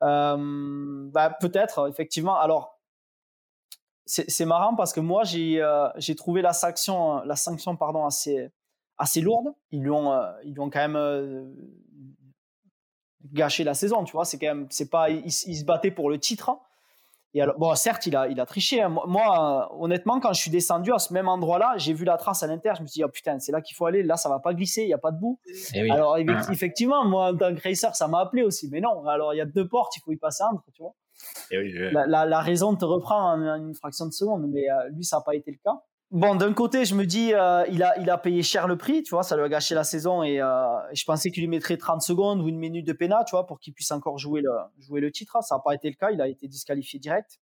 [0.03, 2.39] Euh, bah, peut-être, effectivement.
[2.39, 2.74] Alors,
[4.07, 8.51] c'est marrant parce que moi, j'ai trouvé la sanction, la sanction pardon, assez,
[8.99, 9.55] assez lourde.
[9.71, 10.13] Ils lui ont,
[10.45, 11.55] ils ont quand même
[13.33, 14.25] gâché la saison, tu vois.
[14.25, 16.51] C'est quand même, c'est pas, ils, se battaient pour le titre.
[17.37, 18.81] Et alors, bon, certes, il a, il a triché.
[18.81, 18.89] Hein.
[18.89, 22.47] Moi, honnêtement, quand je suis descendu à ce même endroit-là, j'ai vu la trace à
[22.47, 22.77] l'intérieur.
[22.77, 24.05] Je me suis dit, oh, putain, c'est là qu'il faut aller.
[24.05, 24.83] Là, ça va pas glisser.
[24.83, 25.41] Il n'y a pas de bout.
[25.75, 26.53] Eh alors, ah.
[26.53, 28.69] effectivement, moi, en tant que racer, ça m'a appelé aussi.
[28.71, 29.97] Mais non, alors, il y a deux portes.
[29.97, 30.95] Il faut y passer entre, tu vois.
[31.51, 34.49] La, raison te reprend en, une fraction de seconde.
[34.49, 35.83] Mais euh, lui, ça n'a pas été le cas.
[36.11, 39.03] Bon, d'un côté, je me dis, euh, il, a, il a payé cher le prix,
[39.03, 41.77] tu vois, ça lui a gâché la saison et, euh, je pensais qu'il lui mettrait
[41.77, 44.53] 30 secondes ou une minute de pénat, tu vois, pour qu'il puisse encore jouer le,
[44.79, 45.37] jouer le titre.
[45.43, 47.41] Ça n'a pas été le cas, il a été disqualifié direct.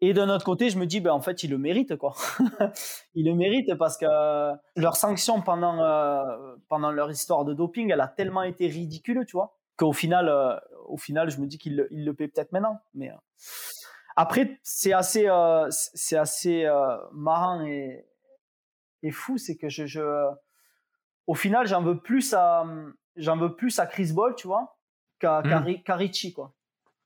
[0.00, 2.14] Et d'un autre côté, je me dis, ben, en fait, il le mérite, quoi.
[3.14, 4.06] il le mérite parce que
[4.76, 9.32] leur sanction pendant, euh, pendant leur histoire de doping, elle a tellement été ridicule, tu
[9.32, 12.80] vois, qu'au final, euh, au final, je me dis qu'il il le paie peut-être maintenant.
[12.94, 13.16] Mais euh,
[14.16, 15.28] après, c'est assez,
[15.70, 16.68] c'est assez
[17.12, 18.06] marrant et,
[19.02, 20.02] et fou, c'est que je, je,
[21.26, 22.66] au final, j'en veux plus à,
[23.16, 24.76] j'en veux plus à Chris Ball, tu vois,
[25.18, 25.76] qu'à mmh.
[25.88, 26.54] Richie, quoi.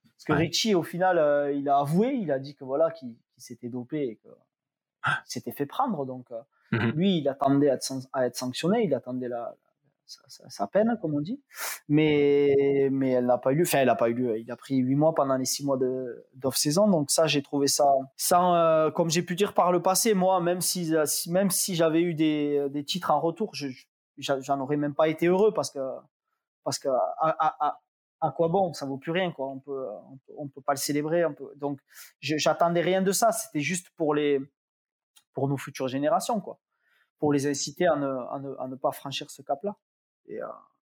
[0.03, 3.15] Parce que Richie, au final, euh, il a avoué, il a dit que voilà, qu'il
[3.37, 4.31] s'était dopé et qu'il
[5.03, 5.21] ah.
[5.27, 6.07] s'était fait prendre.
[6.07, 6.41] Donc, euh,
[6.73, 9.55] mmh lui, il attendait à être, sanctionné, il attendait la,
[10.07, 11.43] sa, peine, comme on dit.
[11.89, 13.63] Mais, mais elle n'a pas eu lieu.
[13.63, 14.39] Enfin, elle n'a pas eu lieu.
[14.39, 15.79] Il a pris huit mois pendant les six mois
[16.35, 16.89] d'off-saison.
[16.89, 17.87] Donc, ça, j'ai trouvé ça.
[18.33, 20.93] Euh, comme j'ai pu dire par le passé, moi, même si,
[21.29, 23.53] même si j'avais eu des, des titres en retour,
[24.19, 25.81] j'en aurais même pas été heureux parce que,
[26.63, 26.89] parce que
[27.21, 28.73] à, quoi bon?
[28.73, 29.33] Ça vaut plus rien.
[29.39, 29.87] On peut,
[30.37, 31.25] on peut, pas le célébrer.
[31.25, 31.53] On peut...
[31.57, 31.81] Donc,
[32.21, 33.33] j'attendais rien de ça.
[33.33, 34.41] C'était juste pour les,
[35.35, 36.59] pour nos futures générations, quoi.
[37.19, 38.07] Pour les inciter à ne,
[38.59, 39.77] à ne, pas franchir ce cap-là.
[40.29, 40.47] Et, euh,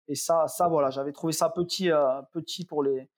[0.09, 3.09] et ça, ça, voilà, j'avais trouvé ça petit, euh, petit pour les,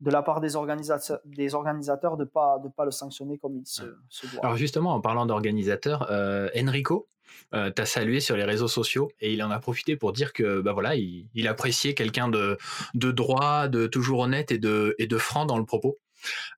[0.00, 3.66] de la part des organisateurs, des organisateurs de pas de pas le sanctionner comme il
[3.66, 4.40] se, doit.
[4.42, 7.08] Alors justement, en parlant d'organisateurs, euh, Enrico,
[7.54, 10.60] euh, t'a salué sur les réseaux sociaux et il en a profité pour dire que
[10.60, 12.58] bah voilà, il, il appréciait quelqu'un de,
[12.94, 15.98] de droit, de toujours honnête et de, et de franc dans le propos.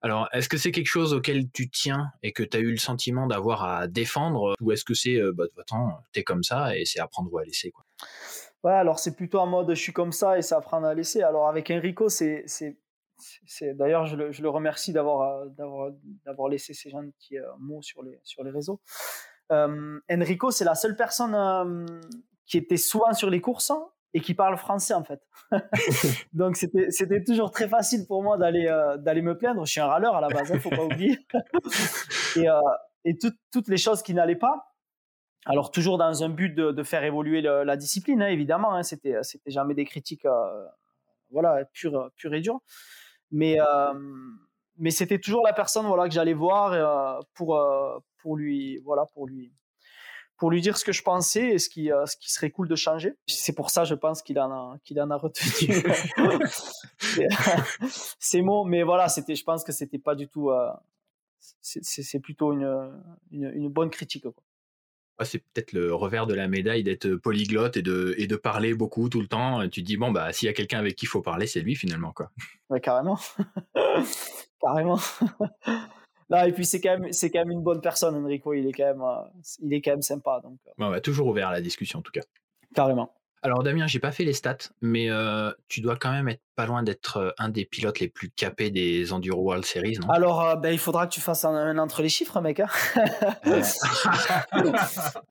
[0.01, 2.77] Alors, est-ce que c'est quelque chose auquel tu tiens et que tu as eu le
[2.77, 6.99] sentiment d'avoir à défendre ou est-ce que c'est, bah, attends, t'es comme ça et c'est
[6.99, 7.83] à prendre ou à laisser quoi?
[8.63, 11.21] Ouais, alors c'est plutôt en mode je suis comme ça et à prendre à laisser.
[11.21, 12.77] Alors avec Enrico, c'est, c'est,
[13.45, 15.91] c'est, d'ailleurs je le, je le remercie d'avoir, euh, d'avoir,
[16.25, 18.81] d'avoir laissé ces gentils euh, mots sur les, sur les réseaux.
[19.51, 21.85] Euh, Enrico, c'est la seule personne euh,
[22.45, 23.71] qui était souvent sur les courses
[24.13, 25.21] et qui parle français en fait.
[26.33, 29.65] Donc c'était c'était toujours très facile pour moi d'aller euh, d'aller me plaindre.
[29.65, 31.17] Je suis un râleur à la base, hein, faut pas oublier.
[32.35, 32.59] et euh,
[33.05, 34.68] et tout, toutes les choses qui n'allaient pas.
[35.45, 38.73] Alors toujours dans un but de, faire évoluer la discipline, hein, évidemment.
[38.73, 40.65] Hein, c'était c'était jamais des critiques, euh,
[41.31, 42.59] voilà, pure pure et dure.
[43.31, 43.57] Mais
[44.77, 47.59] mais c'était toujours la personne voilà que j'allais voir pour
[48.17, 49.51] pour lui voilà pour lui
[50.39, 52.69] pour lui dire ce que je pensais et ce qui, euh, ce qui serait cool
[52.69, 53.13] de changer.
[53.27, 55.75] C'est pour ça, je pense qu'il en a, qu'il en a retenu
[58.19, 58.63] ces mots.
[58.63, 60.49] Mais voilà, c'était, je pense que c'était pas du tout.
[60.49, 60.71] Euh,
[61.61, 64.25] c'est plutôt une, une, bonne critique.
[65.25, 69.09] C'est peut-être le revers de la médaille d'être polyglotte et de, et de parler beaucoup
[69.09, 69.67] tout le temps.
[69.69, 71.61] Tu te dis, bon, bah, s'il y a quelqu'un avec qui il faut parler, c'est
[71.61, 72.11] lui finalement.
[72.11, 72.31] Quoi.
[72.69, 73.19] Ouais, carrément.
[74.61, 74.99] carrément
[76.45, 78.85] et puis c'est quand même c'est quand même une bonne personne Enrico il est quand
[78.85, 80.91] même euh, il est quand même sympa donc euh.
[80.91, 82.21] ouais, toujours ouvert à la discussion en tout cas
[82.75, 86.41] carrément alors Damien j'ai pas fait les stats mais euh, tu dois quand même être
[86.55, 90.09] pas loin d'être un des pilotes les plus capés des Enduro World Series non?
[90.09, 92.67] Alors ben, il faudra que tu fasses un, entre les chiffres mec hein
[93.45, 93.61] eh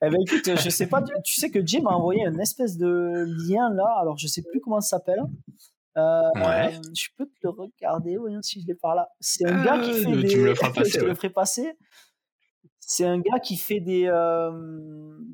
[0.01, 3.71] ben écoute je sais pas tu sais que Jim m'a envoyé une espèce de lien
[3.75, 5.23] là alors je sais plus comment ça s'appelle
[5.99, 6.79] euh, ouais.
[6.97, 9.09] Je peux te le regarder, voyons si je l'ai par là.
[9.21, 10.29] C'est un gars qui fait des.
[10.29, 10.91] Tu me le feras passer.
[10.91, 11.73] je te le ferai passer.
[12.91, 14.51] C'est un gars qui fait des, euh,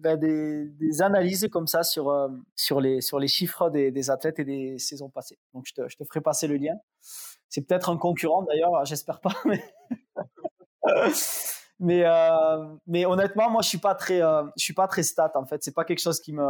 [0.00, 4.40] ben des, analyses comme ça sur, euh, sur, les, sur les chiffres des, des, athlètes
[4.40, 5.38] et des saisons passées.
[5.54, 6.74] Donc je te, je te ferai passer le lien.
[7.48, 9.34] C'est peut-être un concurrent d'ailleurs, j'espère pas.
[9.54, 9.62] Mais,
[11.80, 12.04] mais,
[12.86, 15.62] mais, honnêtement, moi je suis pas très, je suis pas très stat en fait.
[15.62, 16.44] C'est pas quelque chose qui me,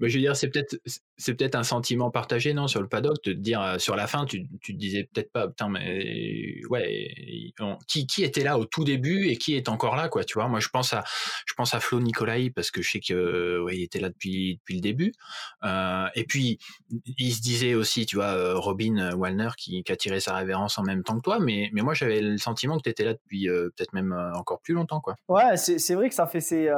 [0.00, 0.76] mais je veux dire, c'est peut-être
[1.18, 4.06] c'est peut-être un sentiment partagé, non, sur le paddock, de te dire euh, sur la
[4.06, 7.54] fin, tu, tu te disais peut-être pas, putain, mais ouais,
[7.88, 10.48] qui, qui était là au tout début et qui est encore là, quoi, tu vois?
[10.48, 11.04] Moi, je pense à
[11.46, 14.56] je pense à Flo Nicolai parce que je sais que ouais, il était là depuis
[14.56, 15.12] depuis le début.
[15.64, 16.58] Euh, et puis
[17.18, 20.78] il se disait aussi, tu vois, euh, Robin Wallner qui, qui, a tiré sa révérence
[20.78, 23.14] en même temps que toi, mais mais moi j'avais le sentiment que tu étais là
[23.14, 25.16] depuis euh, peut-être même encore plus longtemps, quoi.
[25.28, 26.70] Ouais, c'est vrai que ça fait ces,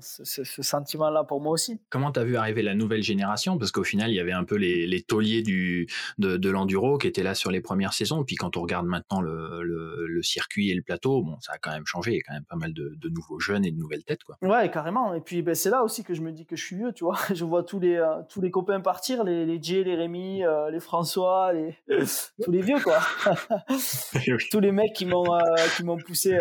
[0.00, 1.80] ce, ce sentiment-là pour moi aussi.
[1.88, 3.56] Comment t'as vu arriver la nouvelle génération?
[3.58, 5.86] Parce qu'au final, il y avait un peu les, les tauliers du,
[6.18, 8.24] de, de l'enduro qui étaient là sur les premières saisons.
[8.24, 11.58] Puis quand on regarde maintenant le, le, le, circuit et le plateau, bon, ça a
[11.58, 12.12] quand même changé.
[12.12, 14.24] Il y a quand même pas mal de, de nouveaux jeunes et de nouvelles têtes.
[14.24, 14.36] Quoi.
[14.42, 15.14] Ouais, carrément.
[15.14, 17.04] Et puis ben, c'est là aussi que je me dis que je suis vieux, tu
[17.04, 17.16] vois.
[17.34, 20.70] Je vois tous les, euh, tous les copains partir, les, les Jay, les Rémi, euh,
[20.70, 21.76] les François, les...
[22.42, 22.98] tous les vieux, quoi.
[24.50, 25.40] tous les mecs qui m'ont, euh,
[25.76, 26.38] qui m'ont poussé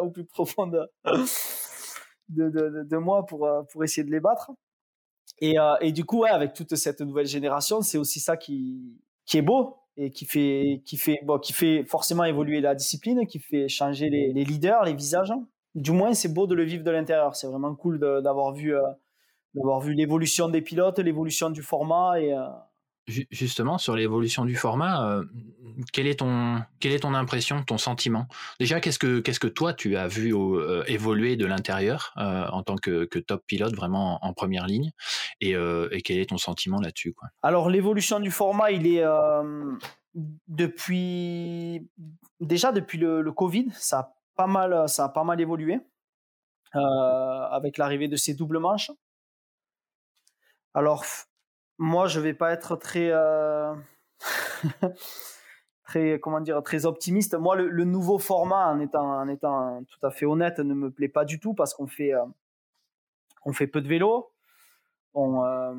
[0.00, 0.80] au plus profond de,
[2.28, 4.50] de, de, de, moi pour, pour essayer de les battre.
[5.40, 8.98] Et, euh, et du coup, ouais, avec toute cette nouvelle génération, c'est aussi ça qui,
[9.34, 13.38] est beau et qui fait, qui fait, bon, qui fait forcément évoluer la discipline, qui
[13.38, 15.32] fait changer les, leaders, les visages.
[15.74, 17.36] Du moins, c'est beau de le vivre de l'intérieur.
[17.36, 18.80] C'est vraiment cool d'avoir vu, euh,
[19.82, 22.46] vu l'évolution des pilotes, l'évolution du format et, euh,
[23.08, 25.24] Justement, sur l'évolution du format, euh,
[25.92, 28.26] quelle, est ton, quelle est ton impression, ton sentiment?
[28.58, 32.64] Déjà, qu'est-ce que, qu'est-ce que toi, tu as vu euh, évoluer de l'intérieur euh, en
[32.64, 34.90] tant que, que, top pilote, vraiment en, première ligne?
[35.40, 35.54] Et,
[36.04, 39.04] quel est ton sentiment là-dessus Alors, l'évolution du format, il est
[40.48, 41.88] depuis.
[42.40, 45.78] Déjà, depuis le, le, Covid, ça a pas mal, ça a pas mal évolué
[46.72, 48.90] avec l'arrivée de ces doubles manches.
[50.74, 51.04] Alors,
[51.78, 53.74] moi, je vais pas être très, euh...
[55.84, 57.34] très, comment dire, très optimiste.
[57.34, 61.08] Moi, le, nouveau format, en étant, en étant tout à fait honnête, ne me plaît
[61.08, 62.24] pas du tout parce qu'on fait, euh,
[63.44, 64.32] on fait peu de vélo.
[65.14, 65.74] On, euh,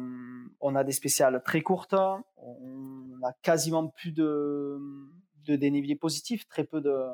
[0.61, 1.93] on a des spéciales très courtes.
[2.37, 4.79] On a quasiment plus de,
[5.45, 7.07] de dénivelé positif, très peu de,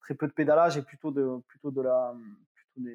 [0.00, 2.14] très peu de pédalage et plutôt de, plutôt de la,
[2.54, 2.90] plutôt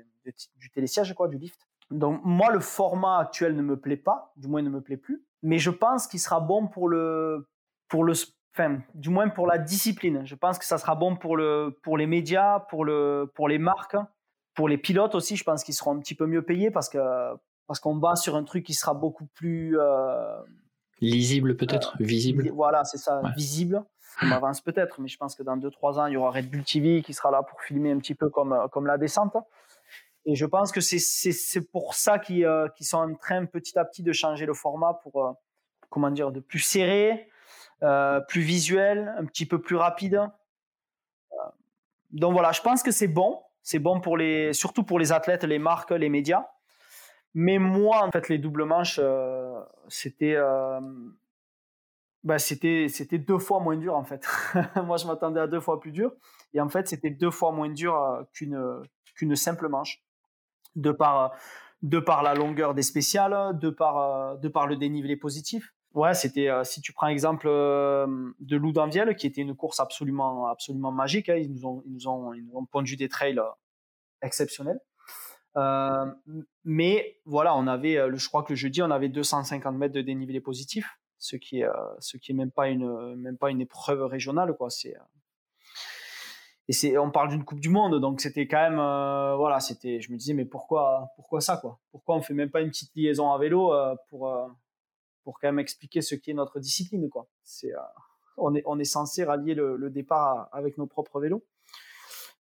[0.57, 1.59] du télésiège, quoi, du lift.
[1.91, 5.25] Donc moi, le format actuel ne me plaît pas, du moins ne me plaît plus
[5.43, 7.47] mais je pense qu'il sera bon pour le,
[7.89, 8.13] pour le,
[8.55, 10.25] enfin, du moins pour la discipline.
[10.25, 13.59] Je pense que ça sera bon pour le, pour les médias, pour le, pour les
[13.59, 13.97] marques,
[14.55, 15.35] pour les pilotes aussi.
[15.35, 16.97] Je pense qu'ils seront un petit peu mieux payés parce que,
[17.67, 20.37] parce qu'on va sur un truc qui sera beaucoup plus euh,
[21.01, 22.49] lisible peut-être, euh, visible.
[22.53, 23.83] Voilà, c'est ça, visible.
[24.21, 26.63] On avance peut-être, mais je pense que dans 2-3 ans, il y aura Red Bull
[26.63, 29.35] TV qui sera là pour filmer un petit peu comme, comme la descente.
[30.25, 32.45] Et je pense que c'est pour ça qu'ils
[32.81, 35.37] sont en train petit à petit de changer le format pour,
[35.89, 37.29] comment dire, de plus serré,
[38.27, 40.21] plus visuel, un petit peu plus rapide.
[42.11, 43.41] donc voilà, je pense que c'est bon.
[43.65, 46.45] C'est bon pour les, surtout pour les athlètes, les marques, les médias.
[47.33, 48.99] Mais moi, en fait, les doubles manches,
[49.89, 50.37] c'était
[52.23, 54.25] bah, c'était deux fois moins dur en fait.
[54.83, 56.13] Moi, je m'attendais à deux fois plus dur,
[56.53, 58.81] et en fait, c'était deux fois moins dur euh, qu'une
[59.15, 60.02] qu'une simple manche,
[60.75, 61.33] de par
[61.81, 65.73] de par la longueur des spéciales, de par euh, de par le dénivelé positif.
[65.93, 70.91] Ouais, c'était euh, si tu prends exemple de Loudanviel, qui était une course absolument absolument
[70.91, 71.29] magique.
[71.29, 73.41] Hein, ils nous ont ils nous ont ils nous ont pondu des trails
[74.21, 74.79] exceptionnels.
[76.63, 80.39] mais voilà, on avait, je crois que le jeudi, on avait 250 mètres de dénivelé
[80.41, 84.03] positif ce qui est, euh, ce qui est même pas une, même pas une épreuve
[84.03, 84.69] régionale, quoi.
[84.69, 84.99] C'est, euh,
[86.67, 89.99] et c'est, on parle d'une Coupe du Monde, donc c'était quand même, euh, voilà, c'était,
[89.99, 91.79] je me disais, mais pourquoi, pourquoi ça, quoi?
[91.91, 93.73] Pourquoi on fait même pas une petite liaison à vélo
[94.09, 94.33] pour,
[95.23, 97.27] pour quand même expliquer ce qui est notre discipline, quoi?
[97.43, 97.71] C'est,
[98.37, 101.43] on est, on est censé rallier le, départ avec nos propres vélos.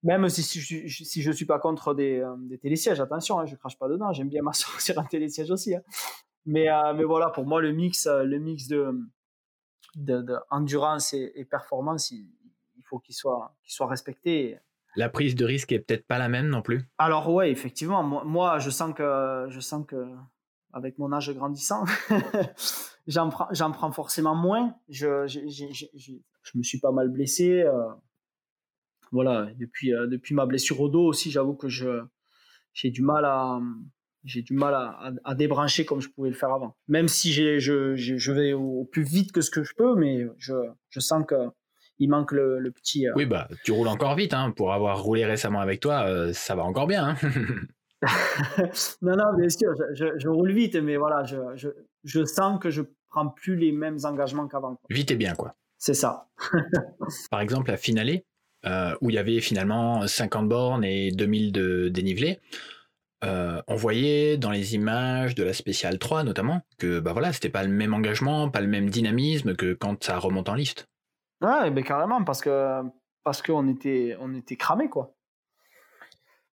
[0.05, 3.79] Même si, si, si je suis pas contre des, des télésièges, attention, hein, je crache
[3.79, 5.75] pas dedans, j'aime bien m'asseoir sur un télésiège aussi.
[5.75, 5.83] Hein.
[6.45, 8.93] Mais, euh, mais voilà, pour moi, le mix, euh, le mix de,
[9.95, 12.27] de, endurance et, performance, il,
[12.93, 14.59] faut qu'il soit, qu'il soit respecté.
[14.97, 16.83] La prise de risque est peut-être pas la même non plus.
[16.99, 20.15] Alors ouais, effectivement, moi, je sens que je sens que
[20.75, 21.85] avec mon âge grandissant,
[23.07, 24.75] j'en prends j'en prends forcément moins.
[24.91, 27.63] Je, je, je, je, me suis pas mal blessé.
[27.63, 27.89] Euh,
[29.13, 32.03] voilà, depuis depuis ma blessure au dos aussi, j'avoue que je
[32.75, 33.61] j'ai du mal à
[34.25, 36.77] j'ai du mal à, à, débrancher comme je pouvais le faire avant.
[36.87, 40.27] Même si j'ai, je, je, vais au, plus vite que ce que je peux, mais
[40.39, 40.55] je,
[40.91, 41.51] je sens que
[41.99, 43.07] il manque le, le petit.
[43.07, 44.51] Euh, oui, bah, tu roules encore vite, hein.
[44.51, 47.09] Pour avoir roulé récemment avec toi, euh, ça va encore bien.
[47.11, 47.17] Hein.
[49.03, 51.69] non, non, bien sûr, je, je, roule vite, mais voilà, je, je,
[52.03, 54.77] je sens que je prends plus les mêmes engagements qu'avant.
[54.91, 55.55] Vite et bien, quoi.
[55.79, 56.29] C'est ça.
[57.31, 58.23] Par exemple, la finale,
[58.65, 62.39] euh, où il y avait finalement 50 bornes et 2000 de dénivelé.
[63.25, 67.49] Euh, on voyait dans les images de la spéciale 3 notamment que bah voilà, c'était
[67.49, 70.89] pas le même engagement, pas le même dynamisme que quand ça remonte en liste.
[71.43, 72.83] Ouais, ben carrément parce que
[73.25, 75.15] parce qu'on était on était cramé quoi.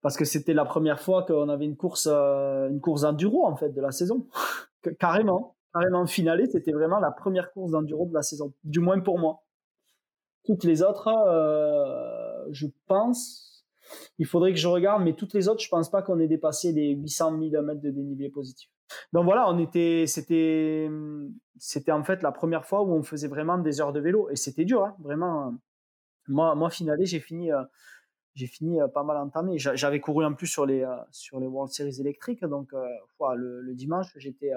[0.02, 3.56] Parce que c'était la première fois qu'on avait une course euh, une course enduro en
[3.56, 4.28] fait de la saison.
[5.00, 9.20] carrément, carrément finale, c'était vraiment la première course d'enduro de la saison, du moins pour
[9.20, 9.44] moi.
[10.46, 13.48] Toutes les autres euh, je pense
[14.20, 16.72] il faudrait que je regarde, mais toutes les autres, je pense pas qu'on ait dépassé
[16.72, 18.70] les 800 000 mètres de dénivelé positif.
[19.14, 20.90] Donc voilà, on était, c'était,
[21.58, 24.36] c'était en fait la première fois où on faisait vraiment des heures de vélo et
[24.36, 25.54] c'était dur, hein, vraiment.
[26.28, 27.64] Moi, moi, finalé, j'ai fini, euh,
[28.36, 29.58] j'ai fini euh, pas mal entamé.
[29.58, 34.08] J'avais couru en plus sur les, euh, sur les World Series électriques, donc le, dimanche,
[34.18, 34.52] j'étais,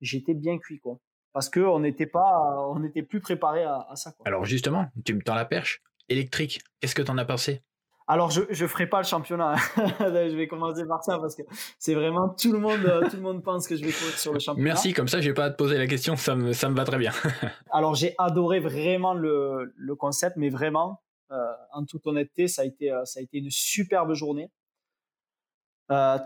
[0.00, 0.98] j'étais bien cuit, quoi.
[1.32, 4.14] Parce que on n'était pas, on n'était plus préparé à, ça.
[4.24, 6.60] Alors justement, tu me tends la perche électrique.
[6.80, 7.62] Qu'est-ce que tu en as pensé?
[8.10, 9.54] Alors, je ne ferai pas le championnat.
[9.76, 11.42] je vais commencer par ça parce que
[11.78, 14.32] c'est vraiment tout le monde, euh, tout le monde pense que je vais courir sur
[14.32, 14.64] le championnat.
[14.64, 16.16] Merci, comme ça, je vais pas à te poser la question.
[16.16, 17.12] Ça me, ça me va très bien.
[17.70, 21.36] Alors, j'ai adoré vraiment le, le, concept, mais vraiment, euh,
[21.72, 24.50] en toute honnêteté, ça a été, euh, ça a été une superbe journée.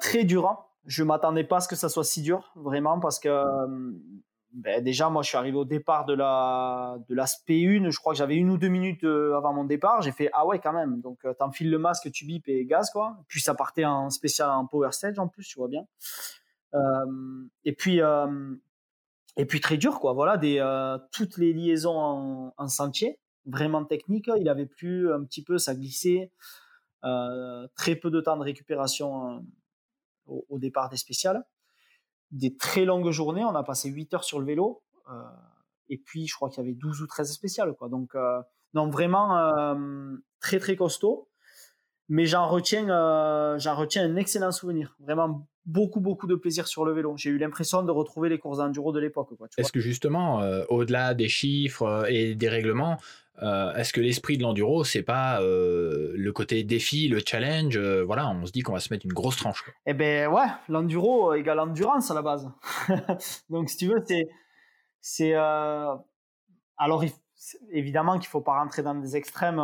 [0.00, 0.70] très durant.
[0.86, 3.28] Je m'attendais pas à ce que ça soit si dur, vraiment, parce que
[4.54, 7.90] ben déjà, moi, je suis arrivé au départ de la de la SP1.
[7.90, 10.00] Je crois que j'avais une ou deux minutes euh, avant mon départ.
[10.00, 11.00] J'ai fait ah ouais quand même.
[11.00, 13.16] Donc euh, t'enfiles le masque, tu bipes et gaz quoi.
[13.26, 15.84] Puis ça partait en spécial en power stage en plus, tu vois bien.
[16.74, 18.54] Euh, et puis euh,
[19.36, 20.12] et puis très dur quoi.
[20.12, 24.30] Voilà des euh, toutes les liaisons en, en, sentier, vraiment technique.
[24.38, 26.30] Il avait plus un petit peu, ça glissait.
[27.02, 29.44] très peu de temps de récupération
[30.26, 31.44] au, au, départ des spéciales
[32.30, 33.44] des très longues journées.
[33.44, 34.82] On a passé 8 heures sur le vélo.
[35.10, 35.22] Euh,
[35.88, 37.74] et puis, je crois qu'il y avait 12 ou 13 spéciales.
[37.74, 37.88] Quoi.
[37.88, 38.40] Donc, euh,
[38.74, 41.28] non, vraiment euh, très, très costaud.
[42.10, 42.86] Mais j'en retiens,
[43.56, 44.94] j'en retiens un excellent souvenir.
[45.00, 47.14] Vraiment beaucoup, beaucoup de plaisir sur le vélo.
[47.16, 49.30] J'ai eu l'impression de retrouver les courses d'enduro de l'époque.
[49.56, 52.98] Est-ce que justement, au-delà des chiffres et des règlements,
[53.42, 58.04] euh, est-ce que l'esprit de l'enduro, c'est pas euh, le côté défi, le challenge euh,
[58.04, 59.64] Voilà, on se dit qu'on va se mettre une grosse tranche.
[59.86, 62.48] Eh ben ouais, l'enduro égale endurance à la base.
[63.50, 64.28] Donc si tu veux, c'est
[65.00, 67.04] c'est alors
[67.70, 69.60] évidemment qu'il faut pas rentrer dans des extrêmes,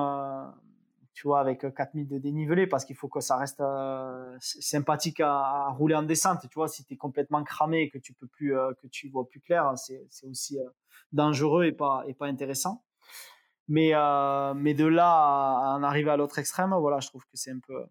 [1.14, 3.62] tu vois, avec 4000 de dénivelé parce qu'il faut que ça reste
[4.40, 6.40] sympathique à, rouler en descente.
[6.42, 8.54] Tu vois, si tu es complètement cramé et que tu peux plus,
[9.10, 10.58] vois plus clair, c'est aussi
[11.12, 12.82] dangereux et pas et pas intéressant.
[13.70, 17.30] Mais, euh, mais de là à en arriver à l'autre extrême, voilà, je trouve que
[17.34, 17.84] c'est un peu,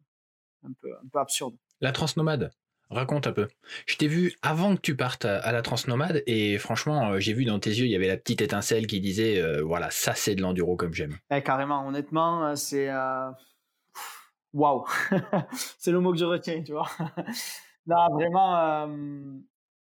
[0.64, 1.56] un, peu, un peu absurde.
[1.80, 2.52] La transnomade,
[2.90, 3.48] raconte un peu.
[3.86, 7.46] Je t'ai vu avant que tu partes à, la transnomade et franchement, euh, j'ai vu
[7.46, 10.36] dans tes yeux, il y avait la petite étincelle qui disait euh, voilà, ça c'est
[10.36, 11.18] de l'enduro comme j'aime.
[11.32, 12.90] Eh, carrément, honnêtement, c'est.
[14.52, 14.86] Waouh!
[15.80, 16.90] c'est le mot que je retiens, tu vois.
[17.88, 18.90] non, vraiment.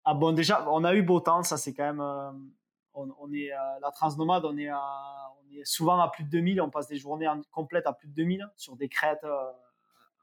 [0.05, 2.03] Ah bon, déjà, on a eu beau temps, ça c'est quand même.
[2.95, 6.87] On, est la transnomade, on est, on est souvent à plus de 2000, on passe
[6.87, 9.25] des journées complètes à plus de 2000 sur des crêtes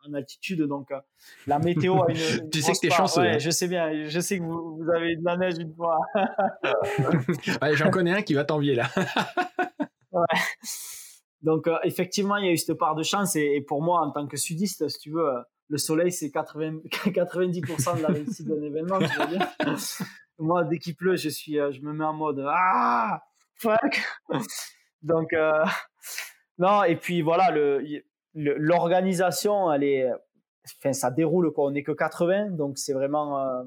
[0.07, 0.61] en altitude.
[0.63, 0.99] Donc, euh,
[1.47, 2.49] la météo a une.
[2.49, 3.21] tu sais que t'es chanceux.
[3.21, 3.39] Ouais, hein.
[3.39, 4.07] je sais bien.
[4.07, 5.99] Je sais que vous, vous, avez de la neige une fois.
[7.61, 8.89] ouais, J'en connais un qui va t'envier là.
[10.11, 10.25] ouais.
[11.41, 13.35] Donc, euh, effectivement, il y a eu cette part de chance.
[13.35, 16.81] Et, pour moi, en tant que sudiste, si tu veux, euh, le soleil, c'est 80,
[16.89, 18.99] 90% de la réussite d'un événement.
[20.37, 23.23] moi, dès qu'il pleut, je, suis, je me mets en mode Ah,
[23.55, 24.01] fuck.
[25.01, 25.29] Donc,
[26.59, 28.03] non, et puis voilà, le,
[28.35, 30.09] l'organisation, elle est,
[30.79, 31.51] enfin, ça déroule.
[31.55, 33.63] On n'est que 80, donc c'est vraiment, euh,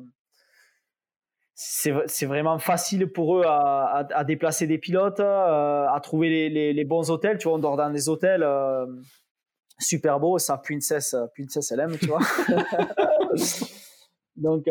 [1.54, 6.72] c'est vraiment facile pour eux à, à, déplacer des pilotes, euh, à trouver les, les,
[6.72, 7.38] les, bons hôtels.
[7.38, 8.44] Tu vois, on dort dans des hôtels
[9.80, 10.38] euh, super beaux.
[10.38, 12.20] Ça, Princess, Princess, elle aime, tu vois.
[14.36, 14.66] donc,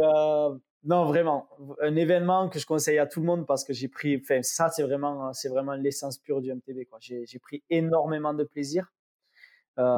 [0.85, 1.47] non, vraiment,
[1.81, 4.69] un événement que je conseille à tout le monde parce que j'ai pris, enfin, ça,
[4.69, 6.99] c'est vraiment, c'est vraiment l'essence pure du MTB, quoi.
[7.01, 8.91] J'ai pris énormément de plaisir.
[9.79, 9.97] Euh,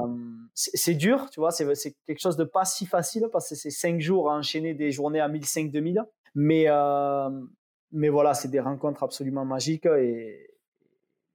[0.53, 3.99] c'est dur, tu vois, c'est quelque chose de pas si facile parce que c'est cinq
[3.99, 6.03] jours à enchaîner des journées à 1500-2000.
[6.35, 7.29] Mais, euh,
[7.91, 10.55] mais voilà, c'est des rencontres absolument magiques et,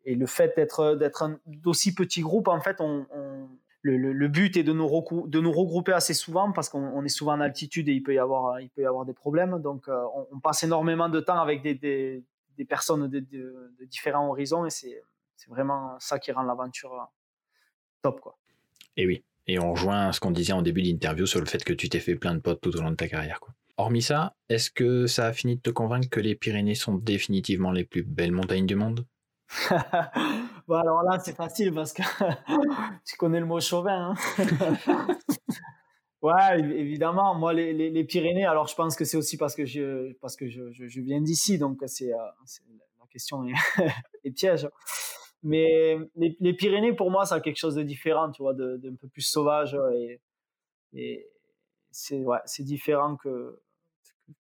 [0.05, 3.07] et le fait d'être d'être d'aussi petit groupe, en fait, on,
[3.83, 4.89] le, le, but est de nous,
[5.27, 8.19] de nous regrouper assez souvent parce qu'on est souvent en altitude et il peut y
[8.19, 9.61] avoir, il peut y avoir des problèmes.
[9.63, 12.23] Donc, euh, on, passe énormément de temps avec des, des,
[12.57, 15.03] des personnes de, de, de, différents horizons et c'est
[15.49, 17.09] vraiment ça qui rend l'aventure
[18.03, 18.39] top, quoi.
[18.97, 19.25] Et oui.
[19.47, 22.01] Et on rejoint ce qu'on disait en début d'interview sur le fait que tu t'es
[22.01, 23.55] fait plein de potes tout au long de ta carrière, quoi.
[23.79, 27.73] Hormis ça, est-ce que ça a fini de te convaincre que les Pyrénées sont définitivement
[27.73, 29.07] les plus belles montagnes du monde?
[30.71, 32.03] Bon, alors là, c'est facile parce que
[33.05, 34.15] tu connais le mot chauvin.
[34.15, 34.37] Hein
[36.23, 37.35] ouais, évidemment.
[37.35, 40.49] Moi, les, les, Pyrénées, alors je pense que c'est aussi parce que je, parce que
[40.49, 42.19] je, je, viens d'ici, donc c'est, euh,
[43.01, 43.53] la question est,
[44.25, 44.69] est piège.
[45.43, 49.23] Mais les, Pyrénées, pour moi, ça quelque chose de différent, tu vois, d'un peu plus
[49.23, 49.77] sauvage.
[49.93, 50.21] Et,
[50.93, 51.27] et
[51.91, 53.61] c'est ouais, différent que,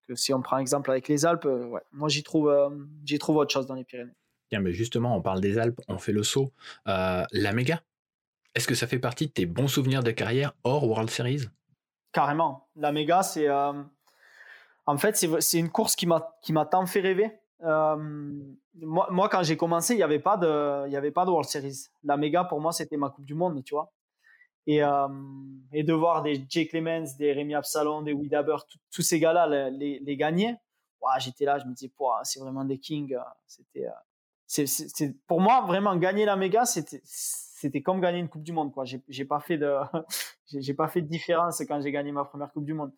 [0.06, 1.46] que, si on prend exemple avec les Alpes.
[1.46, 2.70] Ouais, moi, j'y trouve, euh,
[3.04, 4.14] j'y trouve autre chose dans les Pyrénées.
[4.50, 6.52] Tiens, mais justement, on parle des Alpes, on fait le saut.
[6.88, 7.82] Euh, la méga,
[8.56, 11.42] est-ce que ça fait partie de tes bons souvenirs de carrière hors World Series?
[12.12, 12.68] Carrément.
[12.74, 13.48] La méga, c'est.
[13.48, 13.72] Euh,
[14.86, 17.30] en fait, c'est une course qui m'a tant fait rêver.
[17.62, 17.96] Euh,
[18.74, 21.86] moi, moi, quand j'ai commencé, il n'y avait, pas de, avait pas de World Series.
[22.02, 23.92] La méga, pour moi, c'était ma Coupe du Monde, tu vois.
[24.66, 24.80] Et,
[25.72, 28.56] et de voir des Jay Clemens, des Rémi Absalon, des Widaber,
[28.92, 30.56] tous ces gars-là les, gagner,
[31.18, 31.92] j'étais là, je me disais,
[32.24, 33.16] c'est vraiment des kings.
[33.46, 33.86] C'était,
[34.50, 38.72] c'est, pour moi, vraiment, gagner la méga, c'était, c'était comme gagner une Coupe du Monde.
[38.72, 38.84] Quoi.
[38.84, 39.76] J'ai, j'ai, pas fait de,
[40.52, 42.92] j'ai pas fait de différence quand j'ai gagné ma première Coupe du Monde.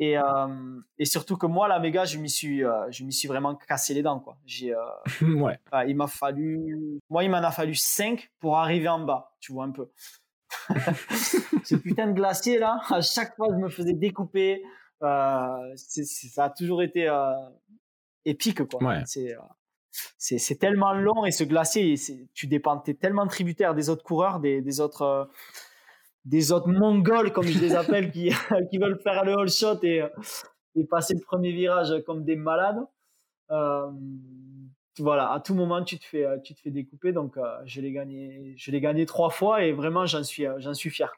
[0.00, 3.28] Et, euh, et surtout que moi, la méga, je m'y suis, euh, je m'y suis
[3.28, 4.36] vraiment cassé les dents, quoi.
[4.44, 4.80] J'ai, euh,
[5.22, 5.56] ouais.
[5.86, 9.64] il m'a fallu, moi, il m'en a fallu 5 pour arriver en bas, tu vois
[9.64, 9.88] un peu.
[11.64, 14.64] Ce putain de glacier là, à chaque fois, je me faisais découper.
[15.76, 17.08] c'est, ça a toujours été
[18.24, 18.82] épique, quoi.
[18.82, 19.02] Ouais.
[19.06, 19.36] C'est,
[20.18, 21.94] c'est, tellement long et ce glacier,
[22.34, 25.30] tu dépends, t'es tellement tributaire des autres coureurs, des, autres
[26.24, 28.30] des autres mongols, comme je les appelle, qui,
[28.70, 30.02] qui veulent faire le all shot et,
[30.76, 32.80] et passer le premier virage comme des malades.
[33.50, 33.90] Euh,
[34.98, 37.12] voilà, à tout moment, tu te fais, tu te fais découper.
[37.12, 40.74] Donc, euh, je l'ai gagné, je l'ai gagné trois fois et vraiment, j'en suis, j'en
[40.74, 41.12] suis fier.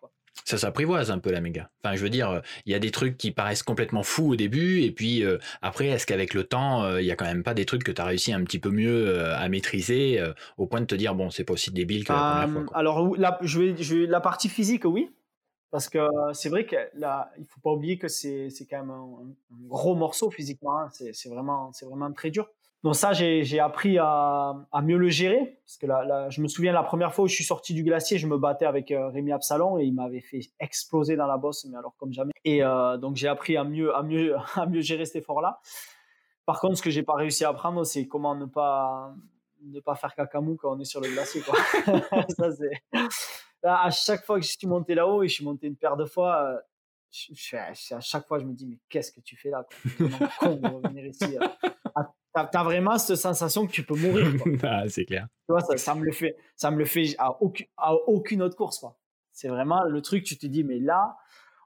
[0.44, 1.70] Ça s'apprivoise un peu la méga.
[1.82, 4.82] Enfin, je veux dire, il y a des trucs qui paraissent complètement fous au début,
[4.82, 7.54] et puis euh, après, est-ce qu'avec le temps, euh, il y a quand même pas
[7.54, 10.22] des trucs que tu as réussi un petit peu mieux euh, à maîtriser,
[10.58, 12.78] au point de te dire, bon, c'est pas aussi débile que la première fois.
[12.78, 15.10] Alors, la, je vais, je vais, la partie physique, oui,
[15.70, 15.98] parce que
[16.32, 19.34] c'est vrai que là, il faut pas oublier que c'est quand même un,
[19.66, 20.88] gros morceau physiquement, hein.
[20.90, 22.48] c'est vraiment, vraiment très dur.
[22.84, 25.58] Donc ça, j'ai appris à, mieux le gérer.
[25.64, 28.18] Parce que là, je me souviens la première fois où je suis sorti du glacier,
[28.18, 31.64] je me battais avec euh, Rémi Absalon et il m'avait fait exploser dans la bosse,
[31.64, 32.32] mais alors comme jamais.
[32.44, 35.60] Et euh, donc j'ai appris à mieux, à, mieux, à mieux gérer cet effort-là.
[36.44, 39.14] Par contre, ce que j'ai pas réussi à apprendre, c'est comment ne pas,
[39.62, 41.40] ne pas faire cacamou quand on est sur le glacier.
[41.40, 41.56] Quoi.
[43.62, 46.04] à chaque fois que je suis monté là-haut, et je suis monté une paire de
[46.04, 46.58] fois, euh,
[47.54, 50.28] à chaque fois, je me dis, mais qu'est-ce que tu fais là quoi?
[50.38, 51.38] Con de revenir ici
[52.34, 54.26] T'as as vraiment cette sensation que tu peux mourir.
[54.64, 55.28] ah, c'est clair.
[55.46, 58.42] Tu vois, ça, ça, me le fait, ça me le fait à aucune, à aucune
[58.42, 58.84] autre course.
[59.30, 61.16] C'est vraiment le truc, tu te dis, mais là,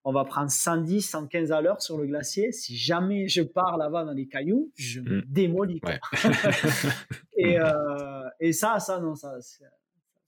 [0.04, 2.52] on va prendre 110, 115 à l'heure sur le glacier.
[2.52, 5.24] Si jamais je pars là-bas dans les cailloux, je me mm.
[5.26, 5.80] démolis.
[7.36, 9.34] et, euh, et ça, ça, non, ça,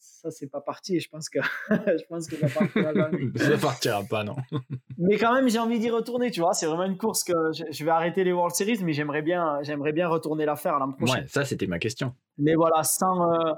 [0.00, 0.96] ça c'est pas parti.
[0.96, 1.38] Et je pense que
[1.70, 3.30] je pense que ça partira jamais.
[3.36, 4.36] ça partira pas, non.
[4.98, 6.30] mais quand même, j'ai envie d'y retourner.
[6.30, 9.22] Tu vois, c'est vraiment une course que je, vais arrêter les World Series, mais j'aimerais
[9.22, 11.20] bien, j'aimerais bien retourner la faire l'an prochain.
[11.20, 12.14] Ouais, ça c'était ma question.
[12.38, 13.32] Mais voilà, sans.
[13.32, 13.52] Euh,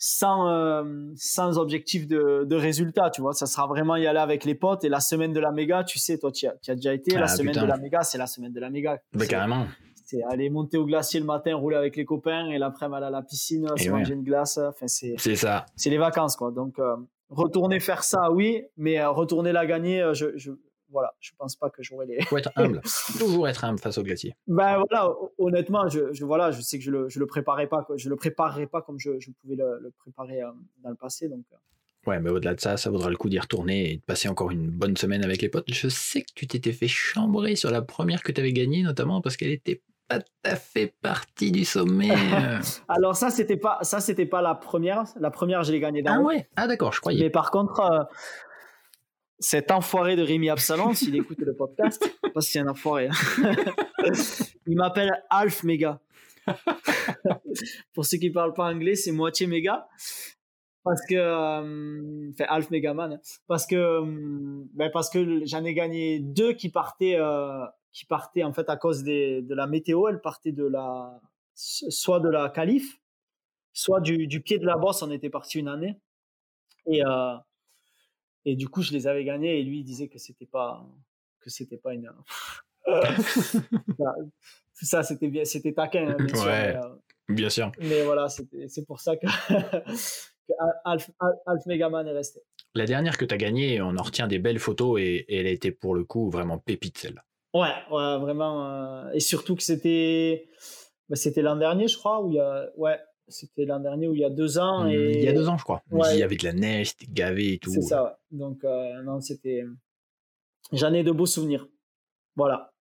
[0.00, 0.84] sans, euh,
[1.16, 3.32] sans objectif de, de, résultat, tu vois.
[3.32, 4.84] Ça sera vraiment y aller avec les potes.
[4.84, 7.16] Et la semaine de la méga, tu sais, toi, tu as, as, déjà été.
[7.16, 9.00] la ah, semaine de la méga, c'est la semaine de la méga.
[9.12, 9.66] Mais carrément.
[10.10, 13.10] C'est aller monter au glacier le matin, rouler avec les copains, et l'après-midi aller à
[13.10, 14.56] la piscine, se manger une glace.
[14.56, 15.66] Enfin, c'est, c'est ça.
[15.76, 16.50] C'est les vacances, quoi.
[16.50, 16.96] Donc, euh,
[17.28, 20.52] retourner faire ça, oui, mais euh, retourner la gagner, je, je,
[20.90, 22.22] voilà, je pense pas que j'aurais les.
[22.22, 22.80] Faut être humble,
[23.18, 24.34] toujours être humble face au glacier.
[24.46, 27.86] Ben voilà, honnêtement, je, je, voilà, je sais que je le, je le préparais pas,
[27.96, 30.50] je le préparerai pas comme je, je pouvais le, préparer euh,
[30.82, 31.44] dans le passé, donc.
[31.52, 31.56] Euh.
[32.06, 34.50] Ouais, mais au-delà de ça, ça vaudra le coup d'y retourner et de passer encore
[34.50, 35.70] une bonne semaine avec les potes.
[35.70, 39.20] Je sais que tu t'étais fait chambrer sur la première que tu avais gagnée, notamment
[39.20, 42.10] parce qu'elle était pas tout à fait partie du sommet.
[42.88, 45.04] Alors ça, c'était pas, ça c'était pas la première.
[45.20, 46.48] La première, je l'ai gagnée Ah ouais?
[46.56, 47.24] Ah d'accord, je croyais.
[47.24, 48.04] Mais par contre, euh,
[49.38, 52.02] cet enfoiré de Rémi Absalon, s'il écoute le podcast,
[52.34, 53.08] parce que c'est un enfoiré.
[53.08, 53.52] Hein.
[54.66, 56.00] il m'appelle Alf Mega.
[57.94, 59.86] Pour ceux qui parlent pas anglais, c'est moitié méga.
[60.84, 63.12] Parce que, euh, enfin, Alf Megaman.
[63.12, 63.20] Hein.
[63.46, 68.44] Parce que, euh, ben parce que j'en ai gagné deux qui partaient, euh, qui partaient
[68.44, 70.08] en fait à cause des, de la météo.
[70.08, 71.20] Elles partaient de la,
[71.54, 73.00] soit de la calife,
[73.72, 75.02] soit du, du pied de la bosse.
[75.02, 75.98] On était parti une année.
[76.86, 77.02] Et,
[78.44, 80.86] et du coup, je les avais gagnés et lui, il disait que c'était pas,
[81.40, 82.10] que c'était pas une.
[84.72, 86.88] ça, c'était bien, c'était taquin, hein, bien, sûr, mais, euh,
[87.28, 87.72] bien sûr.
[87.80, 89.26] Mais voilà, c'est pour ça que,
[90.46, 90.52] que
[90.84, 91.10] Alf,
[91.46, 92.40] Alf, Megaman est resté.
[92.74, 95.50] La dernière que tu as gagnée, on en retient des belles photos et, elle a
[95.50, 97.24] été pour le coup vraiment pépite celle-là.
[97.54, 98.66] Ouais, ouais, vraiment.
[98.66, 100.48] Euh, et surtout que c'était,
[101.08, 104.14] bah, c'était l'an dernier, je crois, où il y a, ouais, c'était l'an dernier ou
[104.14, 104.84] il y a deux ans.
[104.84, 105.18] Mmh, et...
[105.18, 105.82] Il y a deux ans, je crois.
[105.90, 107.70] il y avait de la neige, c'était gavé et tout.
[107.72, 109.64] C'est ça, Donc, euh, non, c'était.
[110.72, 111.66] J'en ai de beaux souvenirs.
[112.36, 112.72] Voilà.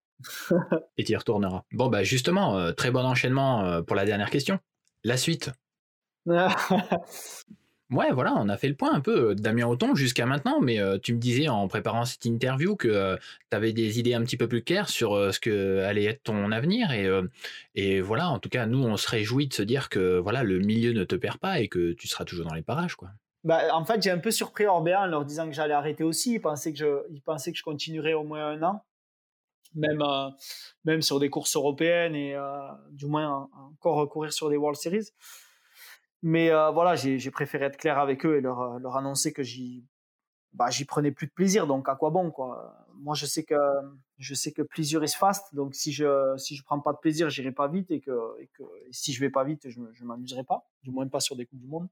[0.97, 1.63] et tu y retourneras.
[1.71, 4.59] Bon, bah justement, euh, très bon enchaînement pour la dernière question.
[5.03, 5.51] La suite.
[7.89, 10.77] Ouais, voilà, on a fait le point un peu, euh, Damien Auton, jusqu'à maintenant, mais
[10.79, 13.15] euh, tu me disais en préparant cette interview que euh,
[13.49, 16.51] tu avais des idées un petit peu plus claires sur ce que allait être ton
[16.51, 16.91] avenir.
[17.75, 20.59] Et, voilà, en tout cas, nous, on se réjouit de se dire que voilà, le
[20.59, 22.95] milieu ne te perd pas et que tu seras toujours dans les parages.
[22.95, 23.09] Quoi.
[23.45, 26.33] Bah, en fait, j'ai un peu surpris Orbea en leur disant que j'allais arrêter aussi.
[26.33, 28.83] Ils pensaient que je, ils continuerais au moins un an,
[29.75, 30.03] même,
[30.83, 32.35] même sur des courses européennes et
[32.91, 35.11] du moins encore recourir sur des World Series.
[36.27, 39.85] Mais euh, voilà, j'ai préféré être clair avec eux et leur, euh, annoncer que j'y
[40.51, 41.67] bah, prenais plus de plaisir.
[41.67, 43.55] Donc à quoi bon quoi Moi je sais que
[44.17, 45.55] je sais que plaisir is fast.
[45.55, 48.13] Donc si je si je prends pas de plaisir, j'irai pas vite et que
[48.91, 50.67] si je vais pas vite, je, je m'amuserai pas.
[50.83, 51.87] Du moins pas sur des coupes du monde.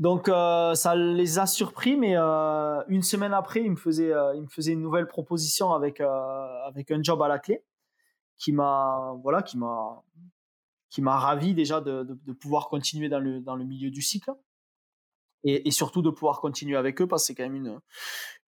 [0.00, 4.48] Donc euh, ça les a surpris, mais une semaine après, ils me faisaient ils me
[4.48, 7.62] faisaient une nouvelle proposition avec avec un job à la clé
[8.38, 10.02] qui m'a voilà qui m'a
[10.92, 14.30] qui m'a ravi déjà de, de, pouvoir continuer dans le, dans le milieu du cycle
[15.42, 17.80] et, et, surtout de pouvoir continuer avec eux parce que c'est quand même une,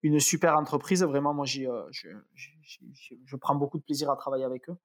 [0.03, 1.05] une super entreprise.
[1.05, 4.77] Vraiment, moi, euh, je, je, je, prends beaucoup de plaisir à travailler avec eux.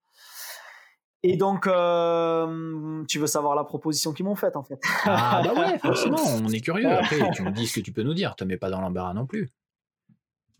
[1.23, 5.53] Et donc, euh, tu veux savoir la proposition qu'ils m'ont faite en fait Ah bah
[5.55, 6.87] ouais, forcément, on est curieux.
[6.87, 8.35] Après, tu me dis ce que tu peux nous dire.
[8.35, 9.49] Te mets pas dans l'embarras non plus.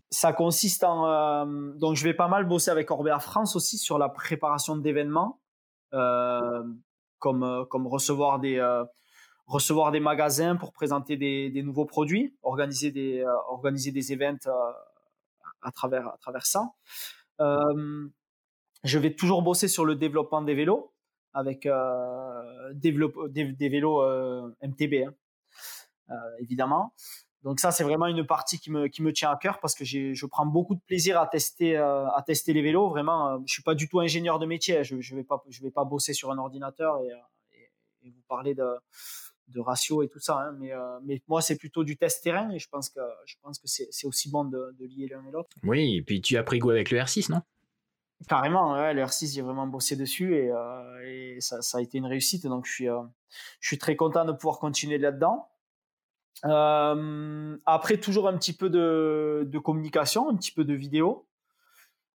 [0.10, 4.00] Ça consiste en euh, donc je vais pas mal bosser avec Orbea France aussi sur
[4.00, 5.40] la préparation d'événements.
[5.94, 6.64] Euh,
[7.20, 8.84] comme, euh, comme recevoir des euh,
[9.46, 14.50] recevoir des magasins pour présenter des, nouveaux produits, organiser des, euh, events
[15.62, 16.74] à, travers, à travers ça.
[17.40, 20.92] je vais toujours bosser sur le développement des vélos
[21.34, 21.66] avec
[22.74, 22.92] des,
[23.30, 24.04] des, vélos
[24.62, 25.06] MTB,
[26.10, 26.94] hein, évidemment.
[27.44, 29.86] Donc ça, c'est vraiment une partie qui me, qui me tient à cœur parce que
[29.86, 32.90] je prends beaucoup de plaisir à tester, euh, à tester les vélos.
[32.90, 34.84] Vraiment, euh, je suis pas du tout ingénieur de métier.
[34.84, 37.12] Je, je vais pas, je vais pas bosser sur un ordinateur et,
[38.06, 38.66] et, vous parler de,
[39.50, 40.40] de ratio et tout ça.
[40.40, 40.56] Hein.
[40.60, 43.60] Mais, euh, mais moi, c'est plutôt du test terrain et je pense que, je pense
[43.60, 45.50] que c'est, aussi bon de, de lier l'un et l'autre.
[45.64, 47.42] Oui, et puis tu as pris goût avec le R6, non?
[48.28, 50.52] Carrément, ouais, le R6, j'ai vraiment bossé dessus et,
[51.06, 52.48] et ça, ça, a été une réussite.
[52.48, 52.88] Donc, je suis,
[53.60, 55.48] je suis très content de pouvoir continuer là-dedans.
[56.46, 61.28] Euh, après, toujours un petit peu de, communication, un petit peu de vidéo.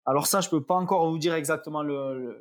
[0.05, 2.41] Alors ça, je peux pas encore vous dire exactement le,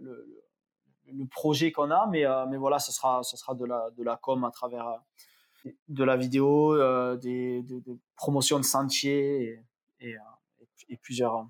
[1.30, 4.16] projet qu'on a, mais, euh, mais voilà, ce sera, ce sera de la, de la
[4.18, 6.76] com à travers euh, de la vidéo,
[7.18, 9.64] des, de, promotions de sentiers
[10.00, 11.46] et plusieurs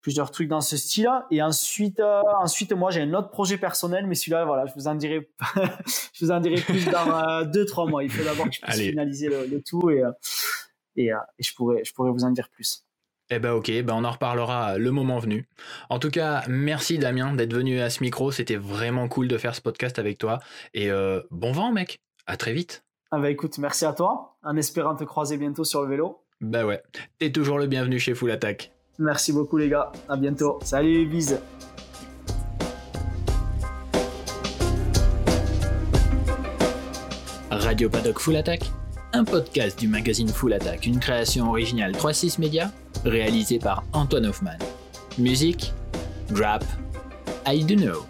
[0.00, 1.10] plusieurs trucs dans ce style.
[1.30, 4.88] Et ensuite, euh, ensuite moi, j'ai un autre projet personnel, mais celui-là, voilà, je vous
[4.88, 5.30] en dirai,
[6.12, 8.02] je vous en dirai plus dans euh, deux, trois mois.
[8.02, 10.10] Il faut d'abord que je puisse finaliser le, tout et, euh,
[10.96, 12.84] et, et, je pourrais, je pourrais vous en dire plus.
[13.32, 15.48] Eh ben ok, ben on en reparlera le moment venu.
[15.88, 18.32] En tout cas, merci Damien d'être venu à ce micro.
[18.32, 20.40] C'était vraiment cool de faire ce podcast avec toi.
[20.74, 20.90] Et
[21.30, 22.00] bon vent, mec.
[22.26, 22.84] À très vite.
[23.12, 24.36] Ah bah écoute, merci à toi.
[24.42, 26.24] En espérant te croiser bientôt sur le vélo.
[26.40, 26.82] Bah ouais.
[27.18, 28.72] T'es toujours le bienvenu chez Full Attack.
[29.00, 29.90] Merci beaucoup les gars.
[30.08, 30.58] À bientôt.
[30.62, 31.40] Salut, bise.
[37.50, 38.70] Radio Paddock Full Attack,
[39.14, 42.70] un podcast du magazine Full Attack, une création originale 36 Média,
[43.04, 44.58] réalisée par Antoine Hoffman.
[45.18, 45.72] Musique,
[46.34, 46.64] rap,
[47.46, 48.04] I do know.